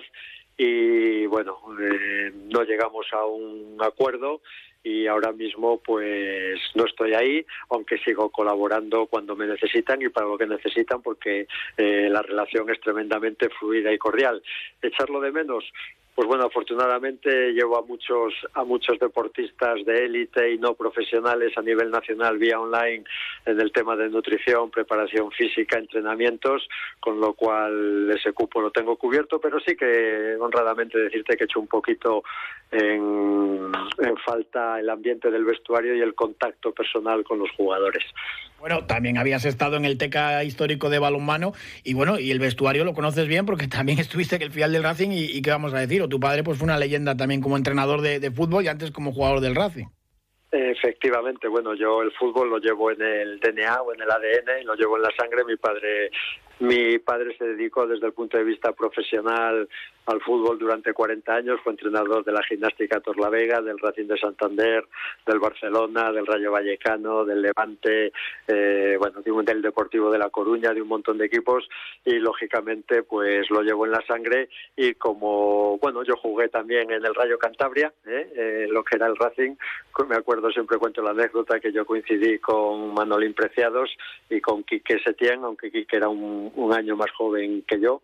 y 0.57 1.25
bueno, 1.27 1.59
eh, 1.79 2.31
no 2.51 2.63
llegamos 2.63 3.05
a 3.13 3.25
un 3.25 3.77
acuerdo 3.79 4.41
y 4.83 5.05
ahora 5.05 5.31
mismo 5.31 5.79
pues 5.83 6.59
no 6.73 6.85
estoy 6.85 7.13
ahí, 7.13 7.45
aunque 7.69 7.97
sigo 7.99 8.29
colaborando 8.29 9.05
cuando 9.07 9.35
me 9.35 9.45
necesitan 9.45 10.01
y 10.01 10.09
para 10.09 10.27
lo 10.27 10.37
que 10.37 10.47
necesitan 10.47 11.01
porque 11.01 11.47
eh, 11.77 12.07
la 12.09 12.21
relación 12.21 12.69
es 12.69 12.79
tremendamente 12.79 13.49
fluida 13.49 13.91
y 13.91 13.97
cordial. 13.97 14.41
Echarlo 14.81 15.19
de 15.19 15.31
menos, 15.31 15.65
pues 16.17 16.27
bueno, 16.27 16.45
afortunadamente 16.45 17.53
llevo 17.53 17.77
a 17.77 17.83
muchos 17.83 18.33
a 18.55 18.63
muchos 18.63 18.97
deportistas 18.97 19.85
de 19.85 20.05
élite 20.05 20.51
y 20.51 20.57
no 20.57 20.73
profesionales 20.73 21.55
a 21.55 21.61
nivel 21.61 21.91
nacional 21.91 22.39
vía 22.39 22.59
online 22.59 23.03
en 23.45 23.61
el 23.61 23.71
tema 23.71 23.95
de 23.95 24.09
nutrición, 24.09 24.71
preparación 24.71 25.29
física, 25.29 25.77
entrenamientos, 25.77 26.67
con 26.99 27.19
lo 27.19 27.33
cual 27.33 28.09
ese 28.09 28.33
cupo 28.33 28.59
lo 28.61 28.71
tengo 28.71 28.95
cubierto, 28.95 29.39
pero 29.39 29.59
sí 29.59 29.75
que 29.75 30.35
honradamente 30.39 30.97
decirte 30.97 31.37
que 31.37 31.43
he 31.43 31.45
hecho 31.45 31.59
un 31.59 31.67
poquito 31.67 32.23
en, 32.71 33.71
en 33.99 34.17
falta 34.25 34.79
el 34.79 34.89
ambiente 34.89 35.29
del 35.29 35.45
vestuario 35.45 35.93
y 35.93 36.01
el 36.01 36.15
contacto 36.15 36.71
personal 36.71 37.23
con 37.23 37.37
los 37.37 37.51
jugadores. 37.51 38.03
Bueno, 38.59 38.85
también 38.85 39.17
habías 39.17 39.45
estado 39.45 39.77
en 39.77 39.85
el 39.85 39.97
TECA 39.97 40.43
histórico 40.43 40.89
de 40.89 40.99
balonmano 40.99 41.53
y 41.83 41.93
bueno, 41.93 42.19
y 42.19 42.31
el 42.31 42.39
vestuario 42.39 42.83
lo 42.83 42.93
conoces 42.93 43.27
bien 43.27 43.45
porque 43.45 43.67
también 43.77 43.99
estuviste 43.99 44.35
en 44.35 44.41
el 44.41 44.51
final 44.51 44.71
del 44.71 44.83
Racing 44.83 45.09
y, 45.11 45.41
qué 45.41 45.51
vamos 45.51 45.73
a 45.73 45.79
decir, 45.79 46.01
o 46.01 46.09
tu 46.09 46.19
padre 46.19 46.43
pues 46.43 46.57
fue 46.57 46.65
una 46.65 46.77
leyenda 46.77 47.15
también 47.15 47.41
como 47.41 47.57
entrenador 47.57 48.01
de, 48.01 48.19
de 48.19 48.31
fútbol 48.31 48.65
y 48.65 48.67
antes 48.67 48.91
como 48.91 49.13
jugador 49.13 49.41
del 49.41 49.55
Racing. 49.55 49.87
Efectivamente, 50.49 51.47
bueno, 51.49 51.73
yo 51.75 52.01
el 52.01 52.11
fútbol 52.13 52.49
lo 52.49 52.59
llevo 52.59 52.91
en 52.91 53.01
el 53.01 53.39
DNA 53.39 53.81
o 53.81 53.93
en 53.93 54.01
el 54.01 54.09
ADN, 54.09 54.65
lo 54.65 54.75
llevo 54.75 54.95
en 54.95 55.03
la 55.03 55.11
sangre. 55.17 55.43
Mi 55.43 55.57
padre, 55.57 56.09
mi 56.59 56.97
padre 56.99 57.35
se 57.37 57.43
dedicó 57.45 57.85
desde 57.85 58.07
el 58.07 58.13
punto 58.13 58.37
de 58.37 58.45
vista 58.45 58.71
profesional 58.71 59.67
al 60.07 60.21
fútbol 60.21 60.57
durante 60.57 60.93
40 60.93 61.33
años, 61.33 61.59
fue 61.63 61.73
entrenador 61.73 62.23
de 62.23 62.31
la 62.31 62.43
gimnástica 62.43 62.99
Torlavega, 62.99 63.61
del 63.61 63.77
Racing 63.77 64.07
de 64.07 64.17
Santander, 64.17 64.85
del 65.25 65.39
Barcelona, 65.39 66.11
del 66.11 66.25
Rayo 66.25 66.51
Vallecano, 66.51 67.25
del 67.25 67.41
Levante, 67.41 68.11
eh, 68.47 68.95
bueno, 68.97 69.21
del 69.43 69.61
Deportivo 69.61 70.09
de 70.09 70.17
La 70.17 70.29
Coruña, 70.29 70.73
de 70.73 70.81
un 70.81 70.87
montón 70.87 71.17
de 71.17 71.25
equipos 71.25 71.67
y 72.05 72.13
lógicamente 72.19 73.03
pues 73.03 73.49
lo 73.49 73.61
llevo 73.61 73.85
en 73.85 73.91
la 73.91 74.05
sangre 74.07 74.49
y 74.75 74.93
como, 74.93 75.77
bueno, 75.79 76.03
yo 76.03 76.15
jugué 76.15 76.49
también 76.49 76.89
en 76.91 77.05
el 77.05 77.13
Rayo 77.13 77.37
Cantabria, 77.37 77.93
¿eh? 78.05 78.31
Eh, 78.35 78.67
lo 78.69 78.83
que 78.83 78.95
era 78.95 79.07
el 79.07 79.15
Racing, 79.15 79.55
me 80.07 80.15
acuerdo 80.15 80.51
siempre 80.51 80.77
cuento 80.77 81.01
la 81.01 81.11
anécdota 81.11 81.59
que 81.59 81.71
yo 81.71 81.85
coincidí 81.85 82.39
con 82.39 82.93
Manolín 82.93 83.33
Preciados 83.33 83.89
y 84.29 84.39
con 84.39 84.63
Quique 84.63 84.99
Setién, 84.99 85.43
aunque 85.43 85.71
Quique 85.71 85.97
era 85.97 86.07
un, 86.07 86.51
un 86.55 86.73
año 86.73 86.95
más 86.95 87.11
joven 87.11 87.63
que 87.67 87.79
yo 87.79 88.01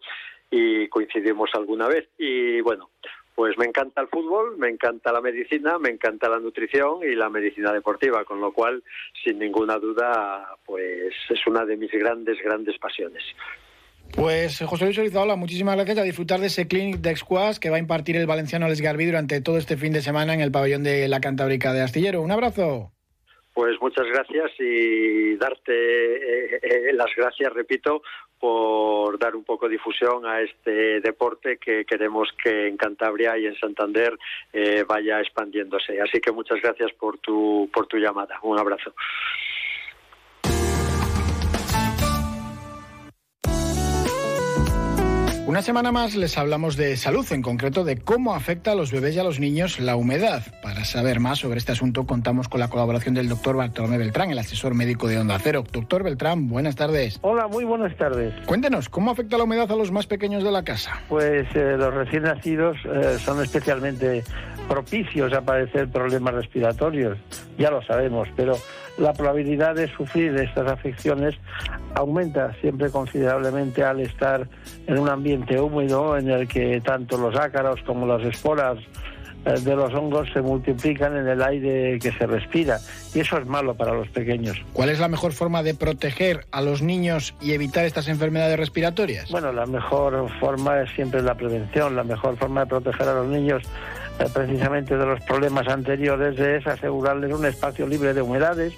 y 0.53 0.87
coincidimos 0.87 1.49
alguna 1.55 1.87
vez. 1.87 2.07
Y 2.17 2.61
bueno, 2.61 2.91
pues 3.33 3.57
me 3.57 3.65
encanta 3.65 4.01
el 4.01 4.07
fútbol, 4.07 4.57
me 4.57 4.69
encanta 4.69 5.11
la 5.11 5.19
medicina, 5.19 5.79
me 5.79 5.89
encanta 5.89 6.29
la 6.29 6.39
nutrición 6.39 6.99
y 7.01 7.15
la 7.15 7.29
medicina 7.29 7.73
deportiva, 7.73 8.23
con 8.23 8.39
lo 8.39 8.53
cual, 8.53 8.83
sin 9.23 9.39
ninguna 9.39 9.77
duda, 9.79 10.55
pues 10.63 11.13
es 11.29 11.47
una 11.47 11.65
de 11.65 11.75
mis 11.75 11.91
grandes, 11.91 12.37
grandes 12.43 12.77
pasiones. 12.77 13.23
Pues 14.15 14.59
José 14.59 14.85
Luis 14.85 14.99
Orizola, 14.99 15.35
muchísimas 15.35 15.75
gracias 15.75 15.97
a 15.97 16.03
disfrutar 16.03 16.39
de 16.39 16.47
ese 16.47 16.67
clinic 16.67 16.97
de 16.97 17.15
Squash 17.15 17.57
que 17.57 17.71
va 17.71 17.77
a 17.77 17.79
impartir 17.79 18.15
el 18.15 18.27
valenciano 18.27 18.67
Les 18.67 18.79
Garbí 18.79 19.05
durante 19.05 19.41
todo 19.41 19.57
este 19.57 19.75
fin 19.75 19.91
de 19.91 20.01
semana 20.01 20.35
en 20.35 20.41
el 20.41 20.51
pabellón 20.51 20.83
de 20.83 21.07
la 21.07 21.19
Cantábrica 21.19 21.73
de 21.73 21.81
Astillero. 21.81 22.21
Un 22.21 22.31
abrazo. 22.31 22.91
Pues 23.55 23.79
muchas 23.81 24.05
gracias 24.07 24.51
y 24.59 25.35
darte 25.35 25.73
eh, 25.73 26.59
eh, 26.61 26.93
las 26.93 27.09
gracias, 27.15 27.53
repito, 27.53 28.01
por 28.43 29.17
dar 29.19 29.37
un 29.37 29.45
poco 29.45 29.69
de 29.69 29.77
difusión 29.77 30.25
a 30.25 30.41
este 30.41 30.99
deporte 30.99 31.55
que 31.55 31.85
queremos 31.85 32.27
que 32.43 32.67
en 32.67 32.75
Cantabria 32.75 33.37
y 33.37 33.45
en 33.45 33.55
Santander 33.55 34.19
eh, 34.51 34.83
vaya 34.85 35.21
expandiéndose. 35.21 36.01
Así 36.01 36.19
que 36.19 36.33
muchas 36.33 36.61
gracias 36.61 36.91
por 36.91 37.19
tu, 37.19 37.69
por 37.73 37.87
tu 37.87 37.95
llamada. 37.95 38.39
Un 38.41 38.59
abrazo. 38.59 38.93
Una 45.45 45.61
semana 45.61 45.91
más 45.91 46.15
les 46.15 46.37
hablamos 46.37 46.77
de 46.77 46.95
salud, 46.95 47.25
en 47.31 47.41
concreto 47.41 47.83
de 47.83 47.97
cómo 47.97 48.33
afecta 48.33 48.71
a 48.71 48.75
los 48.75 48.93
bebés 48.93 49.13
y 49.15 49.19
a 49.19 49.25
los 49.25 49.41
niños 49.41 49.77
la 49.77 49.97
humedad. 49.97 50.41
Para 50.61 50.85
saber 50.85 51.19
más 51.19 51.39
sobre 51.39 51.57
este 51.57 51.73
asunto 51.73 52.05
contamos 52.05 52.47
con 52.47 52.61
la 52.61 52.69
colaboración 52.69 53.13
del 53.13 53.27
doctor 53.27 53.57
Bartolomé 53.57 53.97
Beltrán, 53.97 54.31
el 54.31 54.39
asesor 54.39 54.73
médico 54.73 55.09
de 55.09 55.19
Onda 55.19 55.37
Cero. 55.39 55.65
Doctor 55.69 56.01
Beltrán, 56.01 56.47
buenas 56.47 56.77
tardes. 56.77 57.19
Hola, 57.23 57.49
muy 57.49 57.65
buenas 57.65 57.93
tardes. 57.97 58.33
Cuéntenos, 58.45 58.87
¿cómo 58.87 59.11
afecta 59.11 59.37
la 59.37 59.43
humedad 59.43 59.69
a 59.69 59.75
los 59.75 59.91
más 59.91 60.07
pequeños 60.07 60.45
de 60.45 60.51
la 60.51 60.63
casa? 60.63 61.01
Pues 61.09 61.45
eh, 61.55 61.75
los 61.77 61.93
recién 61.93 62.23
nacidos 62.23 62.77
eh, 62.85 63.17
son 63.19 63.43
especialmente 63.43 64.23
propicios 64.69 65.33
a 65.33 65.41
padecer 65.41 65.89
problemas 65.89 66.35
respiratorios, 66.35 67.17
ya 67.57 67.69
lo 67.69 67.81
sabemos, 67.81 68.29
pero 68.37 68.57
la 68.97 69.13
probabilidad 69.13 69.75
de 69.75 69.87
sufrir 69.87 70.35
estas 70.35 70.71
afecciones 70.71 71.35
aumenta 71.95 72.53
siempre 72.61 72.89
considerablemente 72.89 73.83
al 73.83 74.01
estar 74.01 74.47
en 74.87 74.99
un 74.99 75.09
ambiente 75.09 75.59
húmedo 75.59 76.17
en 76.17 76.29
el 76.29 76.47
que 76.47 76.81
tanto 76.81 77.17
los 77.17 77.35
ácaros 77.35 77.81
como 77.85 78.05
las 78.05 78.23
esporas 78.23 78.77
eh, 79.45 79.59
de 79.59 79.75
los 79.75 79.93
hongos 79.93 80.29
se 80.31 80.41
multiplican 80.41 81.17
en 81.17 81.27
el 81.27 81.41
aire 81.41 81.99
que 81.99 82.11
se 82.13 82.25
respira 82.25 82.79
y 83.13 83.19
eso 83.19 83.37
es 83.37 83.45
malo 83.45 83.75
para 83.75 83.93
los 83.93 84.07
pequeños. 84.09 84.57
¿Cuál 84.71 84.89
es 84.89 84.99
la 84.99 85.09
mejor 85.09 85.33
forma 85.33 85.63
de 85.63 85.73
proteger 85.73 86.45
a 86.51 86.61
los 86.61 86.81
niños 86.81 87.35
y 87.41 87.53
evitar 87.53 87.85
estas 87.85 88.07
enfermedades 88.07 88.57
respiratorias? 88.57 89.29
Bueno, 89.31 89.51
la 89.51 89.65
mejor 89.65 90.29
forma 90.39 90.81
es 90.81 90.91
siempre 90.91 91.21
la 91.21 91.35
prevención, 91.35 91.95
la 91.95 92.03
mejor 92.03 92.37
forma 92.37 92.61
de 92.61 92.67
proteger 92.67 93.07
a 93.07 93.15
los 93.15 93.27
niños 93.27 93.63
precisamente 94.33 94.97
de 94.97 95.05
los 95.05 95.21
problemas 95.21 95.67
anteriores 95.67 96.39
es 96.39 96.67
asegurarles 96.67 97.33
un 97.33 97.45
espacio 97.45 97.87
libre 97.87 98.13
de 98.13 98.21
humedades 98.21 98.73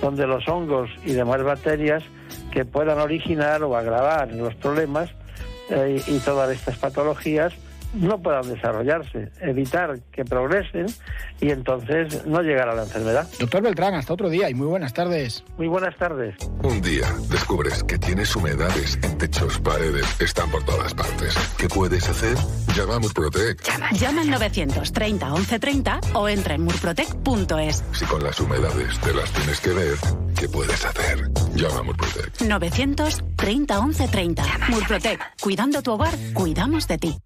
donde 0.00 0.26
los 0.26 0.48
hongos 0.48 0.90
y 1.04 1.12
demás 1.12 1.42
bacterias 1.42 2.02
que 2.50 2.64
puedan 2.64 2.98
originar 2.98 3.62
o 3.62 3.76
agravar 3.76 4.32
los 4.32 4.54
problemas 4.54 5.10
eh, 5.70 6.00
y 6.06 6.18
todas 6.18 6.50
estas 6.50 6.78
patologías 6.78 7.54
no 7.94 8.20
puedan 8.20 8.48
desarrollarse, 8.48 9.30
evitar 9.40 10.00
que 10.12 10.24
progresen 10.24 10.86
y 11.40 11.50
entonces 11.50 12.24
no 12.26 12.42
llegar 12.42 12.68
a 12.68 12.74
la 12.74 12.82
enfermedad. 12.82 13.28
Doctor 13.38 13.62
Beltrán, 13.62 13.94
hasta 13.94 14.12
otro 14.12 14.28
día 14.28 14.50
y 14.50 14.54
muy 14.54 14.66
buenas 14.66 14.92
tardes. 14.92 15.44
Muy 15.56 15.68
buenas 15.68 15.96
tardes. 15.96 16.34
Un 16.62 16.80
día 16.80 17.06
descubres 17.30 17.82
que 17.84 17.98
tienes 17.98 18.34
humedades 18.36 18.98
en 19.02 19.18
techos, 19.18 19.58
paredes, 19.60 20.20
están 20.20 20.50
por 20.50 20.64
todas 20.64 20.94
partes. 20.94 21.34
¿Qué 21.58 21.68
puedes 21.68 22.08
hacer? 22.08 22.36
Llama 22.74 22.96
a 22.96 22.98
Murprotec. 22.98 23.62
Llama, 23.62 23.90
llama 23.92 24.20
al 24.22 24.30
930 24.30 25.30
1130 25.30 26.00
o 26.14 26.28
entra 26.28 26.54
en 26.54 26.62
murprotec.es. 26.62 27.84
Si 27.92 28.04
con 28.06 28.22
las 28.22 28.40
humedades 28.40 28.98
te 29.00 29.14
las 29.14 29.30
tienes 29.32 29.60
que 29.60 29.70
ver, 29.70 29.94
¿qué 30.38 30.48
puedes 30.48 30.84
hacer? 30.84 31.30
Llama 31.54 31.78
a 31.78 31.82
Murprotec. 31.82 32.40
930 32.40 33.80
1130. 33.80 34.42
Murprotec. 34.68 35.20
Cuidando 35.40 35.82
tu 35.82 35.92
hogar, 35.92 36.14
cuidamos 36.34 36.88
de 36.88 36.98
ti. 36.98 37.23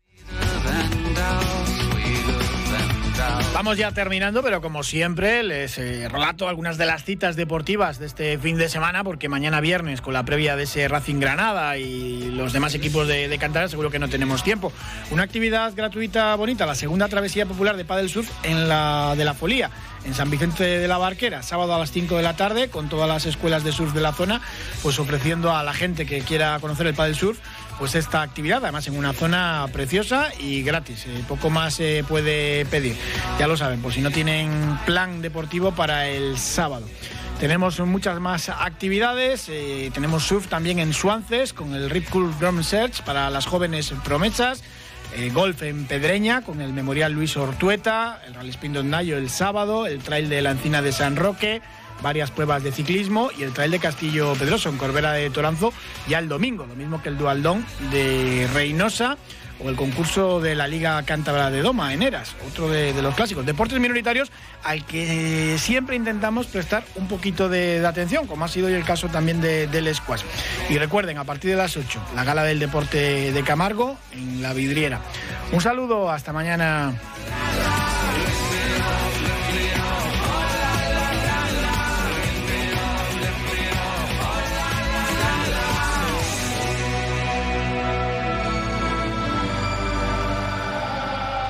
Vamos 3.59 3.77
ya 3.77 3.91
terminando, 3.91 4.41
pero 4.43 4.61
como 4.61 4.85
siempre 4.85 5.43
les 5.43 5.79
eh, 5.79 6.09
relato 6.09 6.49
algunas 6.49 6.79
de 6.79 6.87
las 6.87 7.03
citas 7.03 7.35
deportivas 7.35 7.99
de 7.99 8.07
este 8.07 8.39
fin 8.39 8.57
de 8.57 8.69
semana, 8.69 9.03
porque 9.03 9.29
mañana 9.29 9.61
viernes 9.61 10.01
con 10.01 10.15
la 10.15 10.23
previa 10.23 10.55
de 10.55 10.63
ese 10.63 10.87
Racing 10.87 11.19
Granada 11.19 11.77
y 11.77 12.31
los 12.31 12.53
demás 12.53 12.75
equipos 12.75 13.09
de, 13.09 13.27
de 13.27 13.39
Cantabria 13.39 13.69
seguro 13.69 13.91
que 13.91 13.99
no 13.99 14.09
tenemos 14.09 14.45
tiempo. 14.45 14.73
Una 15.11 15.25
actividad 15.25 15.75
gratuita 15.75 16.37
bonita, 16.37 16.67
la 16.67 16.77
segunda 16.77 17.09
travesía 17.09 17.47
popular 17.47 17.77
de 17.77 17.85
Padel 17.85 18.09
Surf 18.09 18.31
en 18.45 18.69
la 18.69 19.15
de 19.17 19.25
la 19.25 19.35
Folía, 19.35 19.71
en 20.05 20.15
San 20.15 20.31
Vicente 20.31 20.63
de 20.63 20.87
la 20.87 20.99
Barquera, 20.99 21.43
sábado 21.43 21.75
a 21.75 21.79
las 21.79 21.91
5 21.91 22.17
de 22.17 22.23
la 22.23 22.37
tarde, 22.37 22.71
con 22.71 22.89
todas 22.89 23.09
las 23.09 23.27
escuelas 23.27 23.65
de 23.65 23.73
surf 23.73 23.93
de 23.93 24.01
la 24.01 24.13
zona, 24.13 24.41
pues 24.83 25.01
ofreciendo 25.01 25.55
a 25.55 25.65
la 25.65 25.75
gente 25.75 26.07
que 26.07 26.21
quiera 26.21 26.59
conocer 26.61 26.87
el 26.87 26.95
Padel 26.95 27.17
Surf 27.17 27.39
pues 27.79 27.95
esta 27.95 28.23
actividad, 28.23 28.63
además 28.63 28.87
en 28.89 28.97
una 28.97 29.13
zona 29.13 29.67
preciosa 29.73 30.31
y 30.39 30.63
gratis. 30.63 31.07
Eh, 31.07 31.23
poco 31.29 31.51
más 31.51 31.75
se 31.75 32.05
puede 32.09 32.65
pedir. 32.67 32.97
Ya 33.39 33.47
lo 33.47 33.57
saben, 33.57 33.81
pues 33.81 33.95
si 33.95 34.01
no 34.01 34.11
tienen 34.11 34.79
plan 34.85 35.23
deportivo 35.23 35.73
para 35.73 36.09
el 36.09 36.39
sábado. 36.39 36.87
Tenemos 37.39 37.79
muchas 37.81 38.19
más 38.19 38.49
actividades. 38.49 39.49
Eh, 39.49 39.91
tenemos 39.95 40.25
surf 40.25 40.49
también 40.49 40.81
en 40.81 40.93
Suances 40.93 41.53
con 41.53 41.73
el 41.73 41.89
Rip 41.89 42.09
Curl 42.09 42.37
Drum 42.41 42.65
Search 42.65 43.03
para 43.03 43.31
las 43.31 43.47
jóvenes 43.47 43.95
promesas. 44.05 44.63
Eh, 45.17 45.31
golf 45.33 45.63
en 45.63 45.87
Pedreña 45.87 46.43
con 46.43 46.61
el 46.61 46.73
Memorial 46.73 47.13
Luis 47.13 47.37
Ortueta, 47.37 48.21
el 48.27 48.35
Rally 48.35 48.51
Spin 48.51 48.91
Nayo 48.91 49.17
el 49.17 49.31
sábado, 49.31 49.87
el 49.87 50.01
Trail 50.01 50.29
de 50.29 50.43
la 50.43 50.51
Encina 50.51 50.83
de 50.83 50.93
San 50.93 51.17
Roque, 51.17 51.63
varias 52.03 52.31
pruebas 52.31 52.63
de 52.63 52.73
ciclismo 52.73 53.31
y 53.37 53.43
el 53.43 53.53
Trail 53.53 53.71
de 53.71 53.79
Castillo 53.79 54.35
Pedroso 54.35 54.69
en 54.69 54.77
Corbera 54.77 55.13
de 55.13 55.31
Toranzo 55.31 55.73
ya 56.09 56.19
el 56.19 56.29
domingo, 56.29 56.67
lo 56.67 56.75
mismo 56.75 57.03
que 57.03 57.09
el 57.09 57.19
Dualdón 57.19 57.65
de 57.91 58.49
Reynosa 58.53 59.17
o 59.61 59.69
el 59.69 59.77
concurso 59.77 60.41
de 60.41 60.55
la 60.55 60.69
Liga 60.69 61.03
Cántabra 61.03 61.51
de 61.51 61.63
Doma 61.63 61.93
en 61.93 62.03
Eras, 62.03 62.35
otro 62.47 62.69
de, 62.69 62.93
los 63.03 63.15
clásicos. 63.15 63.45
Deportes 63.45 63.81
minoritarios 63.81 64.31
al 64.63 64.85
que 64.85 65.57
siempre 65.59 65.97
intentamos 65.97 66.47
prestar 66.47 66.85
un 66.95 67.09
poquito 67.09 67.49
de, 67.49 67.85
atención, 67.85 68.27
como 68.27 68.45
ha 68.45 68.49
sido 68.49 68.69
el 68.69 68.85
caso 68.85 69.09
también 69.09 69.41
de, 69.41 69.67
del 69.67 69.93
squash. 69.95 70.23
Y 70.69 70.79
recuerden, 70.79 71.19
a 71.19 71.25
partir 71.25 71.51
de 71.51 71.57
las 71.57 71.77
8, 71.77 72.01
la 72.15 72.25
gala 72.25 72.45
del 72.45 72.59
deporte 72.59 73.33
de 73.33 73.43
Camargo 73.43 73.97
en 74.13 74.43
la 74.43 74.53
vidriera. 74.53 75.01
Un 75.53 75.61
saludo, 75.61 76.11
hasta 76.11 76.33
mañana. 76.33 76.95